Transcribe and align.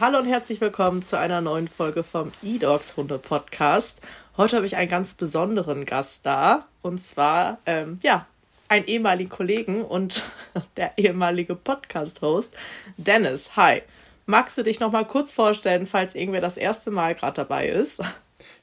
Hallo 0.00 0.18
und 0.18 0.26
herzlich 0.26 0.60
willkommen 0.60 1.02
zu 1.02 1.16
einer 1.16 1.40
neuen 1.40 1.68
Folge 1.68 2.02
vom 2.02 2.32
E-Dogs 2.42 2.96
Hunde 2.96 3.16
Podcast. 3.16 4.00
Heute 4.36 4.56
habe 4.56 4.66
ich 4.66 4.76
einen 4.76 4.90
ganz 4.90 5.14
besonderen 5.14 5.84
Gast 5.84 6.26
da 6.26 6.64
und 6.82 7.00
zwar, 7.00 7.58
ähm, 7.64 7.94
ja, 8.02 8.26
einen 8.66 8.86
ehemaligen 8.86 9.30
Kollegen 9.30 9.84
und 9.84 10.24
der 10.76 10.92
ehemalige 10.96 11.54
Podcast-Host 11.54 12.56
Dennis. 12.96 13.54
Hi. 13.54 13.82
Magst 14.26 14.58
du 14.58 14.64
dich 14.64 14.80
noch 14.80 14.90
mal 14.90 15.04
kurz 15.04 15.30
vorstellen, 15.30 15.86
falls 15.86 16.16
irgendwer 16.16 16.40
das 16.40 16.56
erste 16.56 16.90
Mal 16.90 17.14
gerade 17.14 17.34
dabei 17.34 17.68
ist? 17.68 18.02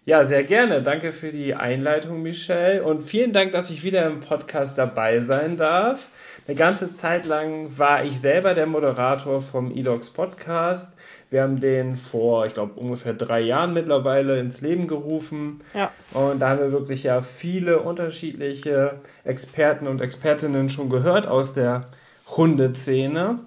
Ja, 0.04 0.24
sehr 0.26 0.44
gerne. 0.44 0.82
Danke 0.82 1.14
für 1.14 1.32
die 1.32 1.54
Einleitung, 1.54 2.22
Michelle. 2.24 2.84
Und 2.84 3.04
vielen 3.04 3.32
Dank, 3.32 3.52
dass 3.54 3.70
ich 3.70 3.84
wieder 3.84 4.06
im 4.08 4.20
Podcast 4.20 4.78
dabei 4.78 5.22
sein 5.22 5.56
darf. 5.56 6.08
Eine 6.48 6.56
ganze 6.56 6.94
Zeit 6.94 7.26
lang 7.26 7.78
war 7.78 8.04
ich 8.04 8.20
selber 8.20 8.56
der 8.56 8.66
Moderator 8.66 9.42
vom 9.42 9.72
eDogs 9.72 10.10
Podcast. 10.10 10.98
Wir 11.30 11.44
haben 11.44 11.60
den 11.60 11.98
vor, 11.98 12.48
ich 12.48 12.56
glaube, 12.56 12.80
ungefähr 12.80 13.14
drei 13.14 13.42
Jahren 13.42 13.74
mittlerweile 13.74 14.40
ins 14.40 14.60
Leben 14.62 14.88
gerufen. 14.88 15.62
Ja. 15.76 15.92
Und 16.14 16.40
da 16.40 16.50
haben 16.50 16.60
wir 16.60 16.72
wirklich 16.72 17.04
ja 17.04 17.22
viele 17.22 17.80
unterschiedliche 17.80 19.00
Experten 19.24 19.88
und 19.88 20.02
Expertinnen 20.02 20.70
schon 20.70 20.90
gehört 20.90 21.28
aus 21.28 21.54
der 21.54 21.88
Hundeszene. 22.36 23.40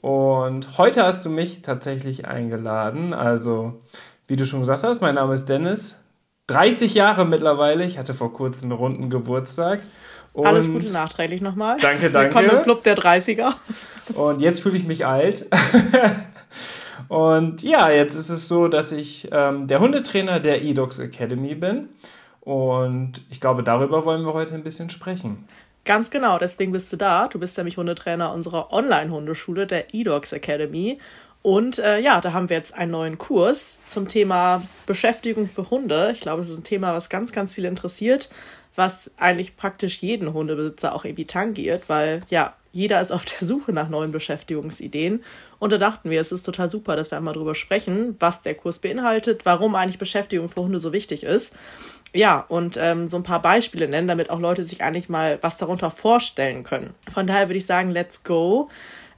Und 0.00 0.78
heute 0.78 1.02
hast 1.02 1.26
du 1.26 1.30
mich 1.30 1.60
tatsächlich 1.62 2.26
eingeladen. 2.26 3.12
Also, 3.12 3.82
wie 4.26 4.36
du 4.36 4.46
schon 4.46 4.60
gesagt 4.60 4.84
hast, 4.84 5.02
mein 5.02 5.16
Name 5.16 5.34
ist 5.34 5.48
Dennis. 5.48 5.98
30 6.46 6.94
Jahre 6.94 7.26
mittlerweile. 7.26 7.84
Ich 7.84 7.98
hatte 7.98 8.14
vor 8.14 8.32
kurzem 8.32 8.70
einen 8.70 8.80
runden 8.80 9.10
Geburtstag. 9.10 9.80
Und 10.32 10.46
Alles 10.46 10.70
Gute 10.70 10.90
nachträglich 10.90 11.40
nochmal. 11.40 11.78
Danke, 11.80 12.10
danke. 12.10 12.34
Willkommen 12.34 12.58
im 12.58 12.62
Club 12.64 12.82
der 12.84 12.96
30er. 12.96 13.54
Und 14.14 14.40
jetzt 14.40 14.60
fühle 14.60 14.76
ich 14.76 14.84
mich 14.84 15.04
alt. 15.04 15.46
Und 17.08 17.62
ja, 17.62 17.90
jetzt 17.90 18.14
ist 18.14 18.28
es 18.28 18.48
so, 18.48 18.68
dass 18.68 18.92
ich 18.92 19.28
ähm, 19.32 19.66
der 19.66 19.80
Hundetrainer 19.80 20.40
der 20.40 20.62
eDogs 20.62 20.98
Academy 20.98 21.54
bin. 21.54 21.88
Und 22.40 23.20
ich 23.30 23.40
glaube, 23.40 23.62
darüber 23.62 24.04
wollen 24.04 24.24
wir 24.24 24.34
heute 24.34 24.54
ein 24.54 24.62
bisschen 24.62 24.90
sprechen. 24.90 25.46
Ganz 25.84 26.10
genau, 26.10 26.38
deswegen 26.38 26.72
bist 26.72 26.92
du 26.92 26.96
da. 26.96 27.28
Du 27.28 27.38
bist 27.38 27.56
nämlich 27.56 27.78
Hundetrainer 27.78 28.32
unserer 28.32 28.72
Online-Hundeschule, 28.72 29.66
der 29.66 29.94
eDogs 29.94 30.32
Academy. 30.32 30.98
Und 31.40 31.78
äh, 31.78 31.98
ja, 31.98 32.20
da 32.20 32.32
haben 32.32 32.50
wir 32.50 32.56
jetzt 32.56 32.74
einen 32.74 32.90
neuen 32.90 33.16
Kurs 33.16 33.80
zum 33.86 34.08
Thema 34.08 34.62
Beschäftigung 34.86 35.46
für 35.46 35.70
Hunde. 35.70 36.10
Ich 36.12 36.20
glaube, 36.20 36.42
es 36.42 36.50
ist 36.50 36.58
ein 36.58 36.64
Thema, 36.64 36.92
was 36.92 37.08
ganz, 37.08 37.32
ganz 37.32 37.54
viel 37.54 37.64
interessiert, 37.64 38.28
was 38.78 39.10
eigentlich 39.16 39.56
praktisch 39.56 40.00
jeden 40.02 40.32
Hundebesitzer 40.32 40.94
auch 40.94 41.04
irgendwie 41.04 41.24
tangiert, 41.24 41.88
weil 41.88 42.20
ja, 42.30 42.54
jeder 42.72 43.00
ist 43.00 43.10
auf 43.10 43.24
der 43.24 43.46
Suche 43.46 43.72
nach 43.72 43.88
neuen 43.88 44.12
Beschäftigungsideen. 44.12 45.24
Und 45.58 45.72
da 45.72 45.78
dachten 45.78 46.10
wir, 46.10 46.20
es 46.20 46.30
ist 46.30 46.44
total 46.44 46.70
super, 46.70 46.94
dass 46.94 47.10
wir 47.10 47.18
einmal 47.18 47.34
drüber 47.34 47.56
sprechen, 47.56 48.16
was 48.20 48.42
der 48.42 48.54
Kurs 48.54 48.78
beinhaltet, 48.78 49.44
warum 49.44 49.74
eigentlich 49.74 49.98
Beschäftigung 49.98 50.48
für 50.48 50.62
Hunde 50.62 50.78
so 50.78 50.92
wichtig 50.92 51.24
ist. 51.24 51.54
Ja, 52.14 52.44
und 52.48 52.78
ähm, 52.80 53.08
so 53.08 53.16
ein 53.16 53.24
paar 53.24 53.42
Beispiele 53.42 53.88
nennen, 53.88 54.08
damit 54.08 54.30
auch 54.30 54.38
Leute 54.38 54.62
sich 54.62 54.80
eigentlich 54.80 55.08
mal 55.08 55.38
was 55.42 55.56
darunter 55.56 55.90
vorstellen 55.90 56.62
können. 56.62 56.94
Von 57.12 57.26
daher 57.26 57.48
würde 57.48 57.58
ich 57.58 57.66
sagen, 57.66 57.90
let's 57.90 58.22
go. 58.22 58.70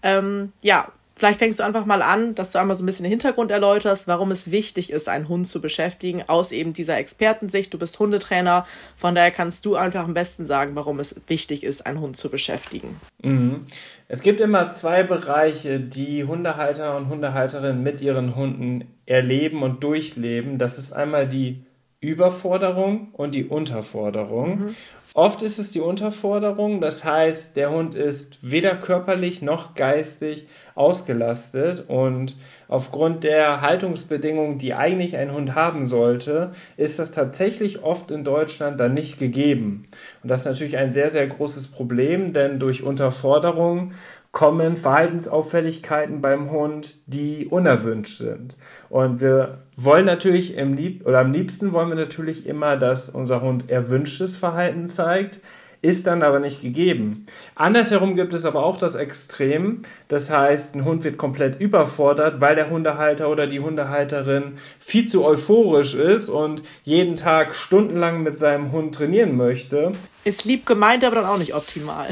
Ähm, 0.03 0.53
ja, 0.63 0.91
Vielleicht 1.21 1.39
fängst 1.39 1.61
du 1.61 1.65
einfach 1.65 1.85
mal 1.85 2.01
an, 2.01 2.35
dass 2.35 2.53
du 2.53 2.59
einmal 2.59 2.75
so 2.75 2.83
ein 2.83 2.87
bisschen 2.87 3.03
den 3.03 3.11
Hintergrund 3.11 3.51
erläuterst, 3.51 4.09
warum 4.09 4.31
es 4.31 4.51
wichtig 4.51 4.91
ist, 4.91 5.07
einen 5.07 5.29
Hund 5.29 5.47
zu 5.47 5.61
beschäftigen, 5.61 6.23
aus 6.29 6.51
eben 6.51 6.73
dieser 6.73 6.97
Expertensicht. 6.97 7.75
Du 7.75 7.79
bist 7.79 7.99
Hundetrainer, 7.99 8.65
von 8.97 9.15
daher 9.15 9.31
kannst 9.31 9.67
du 9.67 9.77
einfach 9.77 10.05
am 10.05 10.15
besten 10.15 10.47
sagen, 10.47 10.77
warum 10.77 10.99
es 10.99 11.15
wichtig 11.27 11.63
ist, 11.63 11.85
einen 11.85 12.01
Hund 12.01 12.17
zu 12.17 12.31
beschäftigen. 12.31 12.99
Mhm. 13.23 13.67
Es 14.09 14.23
gibt 14.23 14.41
immer 14.41 14.71
zwei 14.71 15.03
Bereiche, 15.03 15.79
die 15.79 16.25
Hundehalter 16.25 16.97
und 16.97 17.11
Hundehalterinnen 17.11 17.83
mit 17.83 18.01
ihren 18.01 18.35
Hunden 18.35 18.87
erleben 19.05 19.63
und 19.63 19.85
durchleben. 19.85 20.57
Das 20.57 20.79
ist 20.79 20.95
einmal 20.95 21.29
die 21.29 21.67
Überforderung 22.01 23.09
und 23.13 23.35
die 23.35 23.45
Unterforderung. 23.45 24.59
Mhm. 24.59 24.77
Oft 25.15 25.43
ist 25.43 25.59
es 25.59 25.73
die 25.73 25.81
Unterforderung, 25.81 26.81
das 26.81 27.05
heißt, 27.05 27.57
der 27.57 27.73
Hund 27.73 27.97
ist 27.97 28.39
weder 28.43 28.77
körperlich 28.77 29.43
noch 29.43 29.75
geistig 29.75 30.47
ausgelastet 30.77 31.85
und 31.89 32.37
aufgrund 32.69 33.25
der 33.25 33.61
Haltungsbedingungen, 33.61 34.59
die 34.59 34.73
eigentlich 34.73 35.17
ein 35.17 35.33
Hund 35.33 35.57
haben 35.57 35.89
sollte, 35.89 36.53
ist 36.77 37.01
das 37.01 37.11
tatsächlich 37.11 37.83
oft 37.83 38.13
in 38.13 38.23
Deutschland 38.23 38.79
dann 38.79 38.95
nicht 38.95 39.19
gegeben. 39.19 39.89
Und 40.23 40.31
das 40.31 40.43
ist 40.43 40.47
natürlich 40.47 40.77
ein 40.77 40.93
sehr, 40.93 41.11
sehr 41.11 41.27
großes 41.27 41.73
Problem, 41.73 42.33
denn 42.33 42.61
durch 42.61 42.85
Unterforderung 42.85 43.95
kommen 44.33 44.77
Verhaltensauffälligkeiten 44.77 46.21
beim 46.21 46.51
Hund, 46.53 46.99
die 47.07 47.47
unerwünscht 47.47 48.19
sind. 48.19 48.57
Und 48.89 49.21
wir 49.21 49.59
wollen 49.85 50.07
natürlich 50.07 50.55
im 50.57 50.75
Lieb 50.75 51.07
oder 51.07 51.21
am 51.21 51.33
liebsten 51.33 51.73
wollen 51.73 51.89
wir 51.89 51.97
natürlich 51.97 52.47
immer, 52.47 52.77
dass 52.77 53.09
unser 53.09 53.41
Hund 53.41 53.71
erwünschtes 53.71 54.37
Verhalten 54.37 54.91
zeigt, 54.91 55.41
ist 55.83 56.07
dann 56.07 56.23
aber 56.23 56.41
nicht 56.41 56.61
gegeben. 56.61 57.25
Andersherum 57.55 58.15
gibt 58.15 58.35
es 58.35 58.45
aber 58.45 58.65
auch 58.65 58.77
das 58.77 58.95
Extrem, 58.95 59.83
das 60.09 60.31
heißt, 60.31 60.75
ein 60.75 60.85
Hund 60.85 61.05
wird 61.05 61.17
komplett 61.17 61.59
überfordert, 61.59 62.41
weil 62.41 62.55
der 62.55 62.69
Hundehalter 62.69 63.31
oder 63.31 63.47
die 63.47 63.61
Hundehalterin 63.61 64.55
viel 64.79 65.09
zu 65.09 65.25
euphorisch 65.25 65.95
ist 65.95 66.29
und 66.29 66.63
jeden 66.83 67.17
Tag 67.17 67.55
stundenlang 67.55 68.23
mit 68.23 68.39
seinem 68.39 68.73
Hund 68.73 68.95
trainieren 68.95 69.37
möchte. 69.37 69.93
Ist 70.25 70.45
lieb 70.45 70.67
gemeint, 70.67 71.05
aber 71.05 71.17
dann 71.17 71.27
auch 71.27 71.39
nicht 71.39 71.55
optimal. 71.55 72.09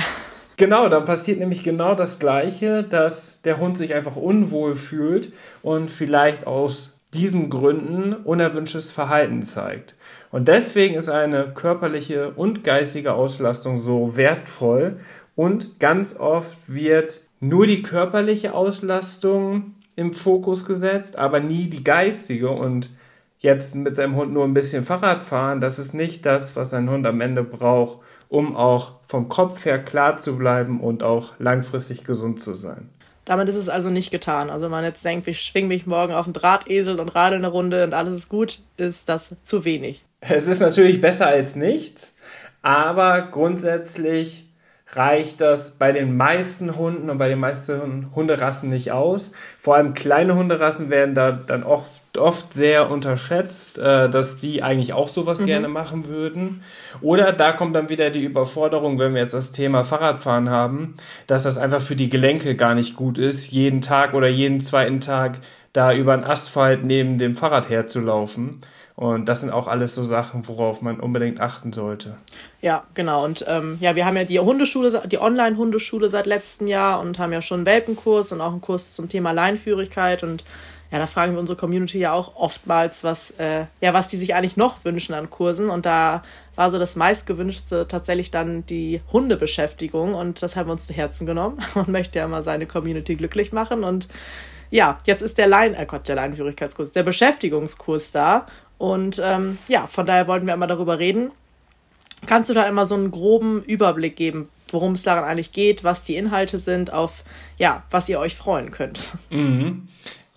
Genau, 0.57 0.89
dann 0.89 1.05
passiert 1.05 1.39
nämlich 1.39 1.63
genau 1.63 1.95
das 1.95 2.19
Gleiche, 2.19 2.83
dass 2.83 3.43
der 3.43 3.59
Hund 3.59 3.79
sich 3.79 3.95
einfach 3.95 4.17
unwohl 4.17 4.75
fühlt 4.75 5.33
und 5.63 5.89
vielleicht 5.89 6.49
aus 6.49 6.98
diesen 7.15 7.49
Gründen 7.51 8.13
unerwünschtes 8.13 8.91
Verhalten 8.91 9.43
zeigt. 9.43 9.97
Und 10.31 10.49
deswegen 10.49 10.95
ist 10.95 11.09
eine 11.09 11.53
körperliche 11.55 12.31
und 12.31 12.65
geistige 12.65 13.15
Auslastung 13.15 13.81
so 13.81 14.17
wertvoll 14.17 15.01
und 15.35 15.81
ganz 15.81 16.17
oft 16.17 16.59
wird 16.67 17.21
nur 17.41 17.67
die 17.67 17.83
körperliche 17.83 18.55
Auslastung 18.55 19.75
im 19.97 20.13
Fokus 20.13 20.65
gesetzt, 20.65 21.19
aber 21.19 21.41
nie 21.41 21.71
die 21.71 21.85
geistige 21.85 22.51
und 22.51 22.91
jetzt 23.39 23.75
mit 23.77 23.97
seinem 23.97 24.17
Hund 24.17 24.33
nur 24.33 24.45
ein 24.45 24.55
bisschen 24.55 24.85
Fahrrad 24.85 25.23
fahren, 25.23 25.61
das 25.61 25.79
ist 25.79 25.95
nicht 25.95 26.27
das, 26.27 26.57
was 26.57 26.75
ein 26.75 26.91
Hund 26.91 27.07
am 27.07 27.21
Ende 27.21 27.45
braucht, 27.45 28.01
um 28.29 28.57
auch 28.57 28.93
vom 29.07 29.29
Kopf 29.29 29.65
her 29.65 29.83
klar 29.83 30.17
zu 30.19 30.37
bleiben 30.37 30.81
und 30.81 31.03
auch 31.03 31.33
langfristig 31.39 32.05
gesund 32.05 32.41
zu 32.41 32.55
sein. 32.55 32.91
Damit 33.29 33.51
ist 33.51 33.57
es 33.57 33.69
also 33.69 33.91
nicht 33.91 34.11
getan. 34.11 34.49
Also 34.49 34.65
wenn 34.65 34.71
man 34.71 34.85
jetzt 34.85 35.05
denkt, 35.05 35.29
ich 35.29 35.43
schwinge 35.43 35.69
mich 35.69 35.87
morgen 35.87 36.15
auf 36.15 36.25
den 36.25 36.33
Drahtesel 36.33 36.99
und 36.99 37.11
radel 37.15 37.39
eine 37.39 37.49
Runde 37.49 37.85
und 37.85 37.93
alles 37.93 38.15
ist 38.15 38.29
gut, 38.31 38.61
ist 38.79 39.07
das 39.11 39.37
zu 39.43 39.67
wenig. 39.67 40.03
Es 40.21 40.49
ist 40.49 40.61
natürlich 40.61 41.03
besser 41.03 41.27
als 41.27 41.55
nichts, 41.55 42.15
aber 42.63 43.29
grundsätzlich 43.31 44.47
reicht 44.93 45.43
das 45.43 45.73
bei 45.73 45.93
den 45.93 46.17
meisten 46.17 46.77
Hunden 46.77 47.11
und 47.11 47.19
bei 47.19 47.29
den 47.29 47.39
meisten 47.39 48.15
Hunderassen 48.15 48.71
nicht 48.71 48.93
aus. 48.93 49.33
Vor 49.59 49.77
allem 49.77 49.93
kleine 49.93 50.35
Hunderassen 50.35 50.89
werden 50.89 51.15
da 51.15 51.31
dann 51.31 51.65
oft 51.65 51.98
oft 52.19 52.55
sehr 52.55 52.91
unterschätzt, 52.91 53.79
äh, 53.79 54.09
dass 54.11 54.41
die 54.41 54.63
eigentlich 54.63 54.93
auch 54.93 55.09
sowas 55.09 55.41
mhm. 55.41 55.47
gerne 55.47 55.69
machen 55.69 56.09
würden. 56.09 56.63
Oder 57.01 57.33
da 57.33 57.53
kommt 57.53 57.75
dann 57.75 57.89
wieder 57.89 58.11
die 58.11 58.25
Überforderung, 58.25 58.99
wenn 58.99 59.15
wir 59.15 59.23
jetzt 59.23 59.35
das 59.35 59.53
Thema 59.53 59.85
Fahrradfahren 59.85 60.51
haben, 60.51 60.95
dass 61.27 61.45
das 61.45 61.59
einfach 61.59 61.83
für 61.83 61.97
die 61.97 62.09
Gelenke 62.09 62.57
gar 62.57 62.75
nicht 62.75 62.97
gut 62.97 63.19
ist, 63.19 63.51
jeden 63.51 63.81
Tag 63.81 64.15
oder 64.15 64.29
jeden 64.29 64.61
zweiten 64.61 65.01
Tag 65.01 65.39
da 65.73 65.93
über 65.93 66.17
den 66.17 66.25
Asphalt 66.25 66.85
neben 66.85 67.19
dem 67.19 67.35
Fahrrad 67.35 67.69
herzulaufen. 67.69 68.61
Und 68.99 69.29
das 69.29 69.43
sind 69.43 69.51
auch 69.51 69.69
alles 69.69 69.95
so 69.95 70.03
Sachen, 70.03 70.49
worauf 70.49 70.83
man 70.83 70.99
unbedingt 70.99 71.41
achten 71.41 71.73
sollte. 71.73 72.17
Ja, 72.61 72.83
genau. 72.95 73.25
Und 73.25 73.45
ähm, 73.47 73.79
ja, 73.81 73.95
wir 73.95 74.05
haben 74.05 74.17
ja 74.17 74.25
die 74.25 74.41
Hundeschule, 74.41 75.03
die 75.07 75.21
Online-Hundeschule 75.21 76.09
seit 76.09 76.27
letztem 76.27 76.67
Jahr 76.67 76.99
und 76.99 77.21
haben 77.21 77.33
ja 77.33 77.41
schon 77.41 77.59
einen 77.59 77.67
Welpenkurs 77.67 78.33
und 78.33 78.41
auch 78.41 78.51
einen 78.51 78.61
Kurs 78.61 78.97
zum 78.97 79.09
Thema 79.09 79.31
Leinführigkeit 79.31 80.25
und 80.25 80.43
ja, 80.91 80.99
da 80.99 81.07
fragen 81.07 81.35
wir 81.35 81.41
unsere 81.41 81.59
Community 81.59 81.99
ja 81.99 82.13
auch 82.13 82.35
oftmals, 82.37 83.05
was, 83.05 83.33
äh, 83.33 83.67
ja, 83.81 83.93
was 83.93 84.09
die 84.09 84.17
sich 84.17 84.35
eigentlich 84.35 84.57
noch 84.57 84.85
wünschen 84.85 85.15
an 85.15 85.29
Kursen. 85.29 85.69
Und 85.69 85.85
da 85.85 86.23
war 86.55 86.71
so 86.71 86.79
das 86.79 86.97
meistgewünschte 86.97 87.87
tatsächlich 87.89 88.31
dann 88.31 88.65
die 88.65 89.03
Hundebeschäftigung. 89.13 90.15
Und 90.15 90.43
das 90.43 90.57
haben 90.57 90.69
wir 90.69 90.73
uns 90.73 90.87
zu 90.87 90.95
Herzen 90.95 91.27
genommen. 91.27 91.59
Man 91.75 91.91
möchte 91.91 92.19
ja 92.19 92.25
immer 92.25 92.43
seine 92.43 92.67
Community 92.67 93.17
glücklich 93.17 93.53
machen. 93.53 93.85
Und 93.85 94.09
ja, 94.71 94.97
jetzt 95.05 95.21
ist 95.21 95.37
der 95.37 95.47
Lein, 95.47 95.75
äh 95.75 95.85
Gott, 95.85 96.09
der 96.09 96.17
Leinführigkeitskurs, 96.17 96.93
der 96.93 97.03
Beschäftigungskurs 97.03 98.11
da. 98.11 98.47
Und 98.79 99.21
ähm, 99.23 99.59
ja, 99.69 99.87
von 99.87 100.07
daher 100.07 100.27
wollten 100.27 100.47
wir 100.47 100.55
einmal 100.55 100.69
darüber 100.69 100.99
reden. 100.99 101.33
Kannst 102.27 102.49
du 102.49 102.55
da 102.55 102.67
immer 102.67 102.87
so 102.87 102.95
einen 102.95 103.11
groben 103.11 103.63
Überblick 103.63 104.17
geben, 104.17 104.49
worum 104.71 104.93
es 104.93 105.03
daran 105.03 105.25
eigentlich 105.25 105.53
geht, 105.53 105.85
was 105.85 106.03
die 106.05 106.17
Inhalte 106.17 106.59
sind, 106.59 106.93
auf 106.93 107.25
ja, 107.59 107.85
was 107.91 108.09
ihr 108.09 108.19
euch 108.19 108.37
freuen 108.37 108.71
könnt? 108.71 109.07
Mhm. 109.31 109.89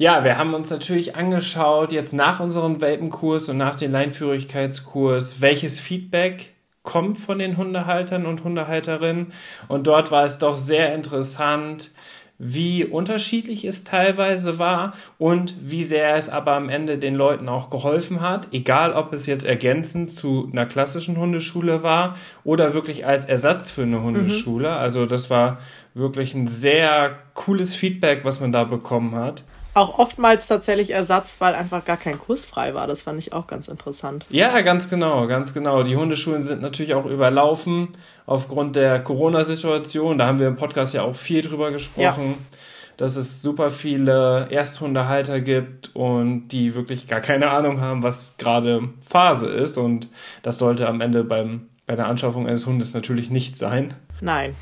Ja, 0.01 0.23
wir 0.23 0.39
haben 0.39 0.55
uns 0.55 0.71
natürlich 0.71 1.15
angeschaut, 1.15 1.91
jetzt 1.91 2.11
nach 2.11 2.39
unserem 2.39 2.81
Welpenkurs 2.81 3.49
und 3.49 3.57
nach 3.57 3.75
dem 3.75 3.91
Leinführigkeitskurs, 3.91 5.41
welches 5.41 5.79
Feedback 5.79 6.55
kommt 6.81 7.19
von 7.19 7.37
den 7.37 7.55
Hundehaltern 7.55 8.25
und 8.25 8.43
Hundehalterinnen. 8.43 9.31
Und 9.67 9.85
dort 9.85 10.09
war 10.09 10.25
es 10.25 10.39
doch 10.39 10.55
sehr 10.55 10.95
interessant, 10.95 11.91
wie 12.39 12.83
unterschiedlich 12.83 13.63
es 13.63 13.83
teilweise 13.83 14.57
war 14.57 14.95
und 15.19 15.53
wie 15.61 15.83
sehr 15.83 16.15
es 16.15 16.29
aber 16.29 16.53
am 16.53 16.69
Ende 16.69 16.97
den 16.97 17.13
Leuten 17.13 17.47
auch 17.47 17.69
geholfen 17.69 18.21
hat, 18.21 18.47
egal 18.53 18.93
ob 18.93 19.13
es 19.13 19.27
jetzt 19.27 19.45
ergänzend 19.45 20.09
zu 20.09 20.49
einer 20.51 20.65
klassischen 20.65 21.17
Hundeschule 21.17 21.83
war 21.83 22.17
oder 22.43 22.73
wirklich 22.73 23.05
als 23.05 23.27
Ersatz 23.27 23.69
für 23.69 23.83
eine 23.83 24.01
Hundeschule. 24.01 24.69
Mhm. 24.69 24.77
Also 24.77 25.05
das 25.05 25.29
war 25.29 25.59
wirklich 25.93 26.33
ein 26.33 26.47
sehr 26.47 27.19
cooles 27.35 27.75
Feedback, 27.75 28.25
was 28.25 28.39
man 28.39 28.51
da 28.51 28.63
bekommen 28.63 29.13
hat 29.13 29.43
auch 29.73 29.99
oftmals 29.99 30.47
tatsächlich 30.47 30.91
Ersatz, 30.91 31.39
weil 31.39 31.55
einfach 31.55 31.85
gar 31.85 31.97
kein 31.97 32.19
Kurs 32.19 32.45
frei 32.45 32.73
war. 32.73 32.87
Das 32.87 33.03
fand 33.03 33.19
ich 33.19 33.33
auch 33.33 33.47
ganz 33.47 33.67
interessant. 33.67 34.25
Ja, 34.29 34.61
ganz 34.61 34.89
genau, 34.89 35.27
ganz 35.27 35.53
genau. 35.53 35.83
Die 35.83 35.95
Hundeschulen 35.95 36.43
sind 36.43 36.61
natürlich 36.61 36.93
auch 36.93 37.05
überlaufen 37.05 37.89
aufgrund 38.25 38.75
der 38.75 38.99
Corona-Situation. 38.99 40.17
Da 40.17 40.27
haben 40.27 40.39
wir 40.39 40.47
im 40.47 40.57
Podcast 40.57 40.93
ja 40.93 41.03
auch 41.03 41.15
viel 41.15 41.41
drüber 41.41 41.71
gesprochen. 41.71 42.31
Ja. 42.31 42.57
Dass 42.97 43.15
es 43.15 43.41
super 43.41 43.71
viele 43.71 44.47
Ersthundehalter 44.51 45.39
gibt 45.39 45.95
und 45.95 46.49
die 46.49 46.75
wirklich 46.75 47.07
gar 47.07 47.21
keine 47.21 47.49
Ahnung 47.49 47.81
haben, 47.81 48.03
was 48.03 48.35
gerade 48.37 48.89
Phase 49.09 49.47
ist. 49.47 49.77
Und 49.77 50.09
das 50.43 50.59
sollte 50.59 50.87
am 50.87 51.01
Ende 51.01 51.23
beim, 51.23 51.69
bei 51.87 51.95
der 51.95 52.07
Anschaffung 52.07 52.47
eines 52.47 52.67
Hundes 52.67 52.93
natürlich 52.93 53.31
nicht 53.31 53.57
sein. 53.57 53.95
Nein, 54.19 54.55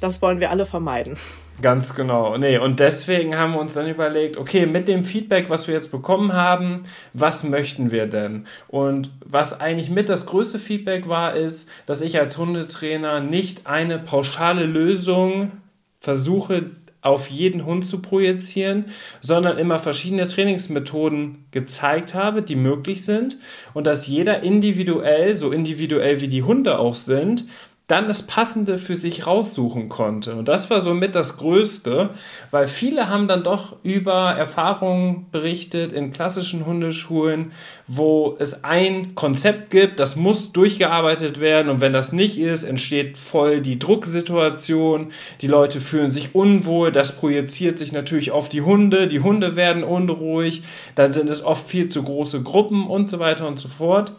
das 0.00 0.22
wollen 0.22 0.40
wir 0.40 0.50
alle 0.50 0.66
vermeiden. 0.66 1.16
Ganz 1.60 1.94
genau. 1.94 2.36
Nee, 2.38 2.58
und 2.58 2.78
deswegen 2.78 3.36
haben 3.36 3.54
wir 3.54 3.60
uns 3.60 3.74
dann 3.74 3.88
überlegt, 3.88 4.36
okay, 4.36 4.66
mit 4.66 4.86
dem 4.86 5.02
Feedback, 5.02 5.50
was 5.50 5.66
wir 5.66 5.74
jetzt 5.74 5.90
bekommen 5.90 6.32
haben, 6.32 6.84
was 7.14 7.42
möchten 7.42 7.90
wir 7.90 8.06
denn? 8.06 8.46
Und 8.68 9.10
was 9.24 9.60
eigentlich 9.60 9.90
mit 9.90 10.08
das 10.08 10.26
größte 10.26 10.60
Feedback 10.60 11.08
war, 11.08 11.34
ist, 11.34 11.68
dass 11.86 12.00
ich 12.00 12.18
als 12.18 12.38
Hundetrainer 12.38 13.20
nicht 13.20 13.66
eine 13.66 13.98
pauschale 13.98 14.66
Lösung 14.66 15.50
versuche, 15.98 16.70
auf 17.00 17.28
jeden 17.28 17.64
Hund 17.64 17.86
zu 17.86 18.02
projizieren, 18.02 18.86
sondern 19.20 19.56
immer 19.56 19.78
verschiedene 19.78 20.26
Trainingsmethoden 20.26 21.44
gezeigt 21.52 22.14
habe, 22.14 22.42
die 22.42 22.56
möglich 22.56 23.04
sind 23.04 23.38
und 23.72 23.86
dass 23.86 24.08
jeder 24.08 24.42
individuell, 24.42 25.36
so 25.36 25.52
individuell 25.52 26.20
wie 26.20 26.28
die 26.28 26.42
Hunde 26.42 26.78
auch 26.78 26.96
sind, 26.96 27.46
dann 27.88 28.06
das 28.06 28.26
Passende 28.26 28.76
für 28.76 28.96
sich 28.96 29.26
raussuchen 29.26 29.88
konnte. 29.88 30.36
Und 30.36 30.46
das 30.46 30.68
war 30.68 30.80
somit 30.80 31.14
das 31.14 31.38
Größte, 31.38 32.10
weil 32.50 32.66
viele 32.66 33.08
haben 33.08 33.28
dann 33.28 33.42
doch 33.42 33.76
über 33.82 34.34
Erfahrungen 34.34 35.26
berichtet 35.32 35.94
in 35.94 36.12
klassischen 36.12 36.66
Hundeschulen, 36.66 37.52
wo 37.86 38.36
es 38.38 38.62
ein 38.62 39.14
Konzept 39.14 39.70
gibt, 39.70 40.00
das 40.00 40.16
muss 40.16 40.52
durchgearbeitet 40.52 41.40
werden. 41.40 41.70
Und 41.70 41.80
wenn 41.80 41.94
das 41.94 42.12
nicht 42.12 42.38
ist, 42.38 42.62
entsteht 42.64 43.16
voll 43.16 43.62
die 43.62 43.78
Drucksituation, 43.78 45.10
die 45.40 45.46
Leute 45.46 45.80
fühlen 45.80 46.10
sich 46.10 46.34
unwohl, 46.34 46.92
das 46.92 47.16
projiziert 47.16 47.78
sich 47.78 47.92
natürlich 47.92 48.32
auf 48.32 48.50
die 48.50 48.60
Hunde, 48.60 49.08
die 49.08 49.20
Hunde 49.20 49.56
werden 49.56 49.82
unruhig, 49.82 50.62
dann 50.94 51.14
sind 51.14 51.30
es 51.30 51.42
oft 51.42 51.66
viel 51.66 51.88
zu 51.88 52.02
große 52.02 52.42
Gruppen 52.42 52.86
und 52.86 53.08
so 53.08 53.18
weiter 53.18 53.48
und 53.48 53.58
so 53.58 53.68
fort. 53.68 54.12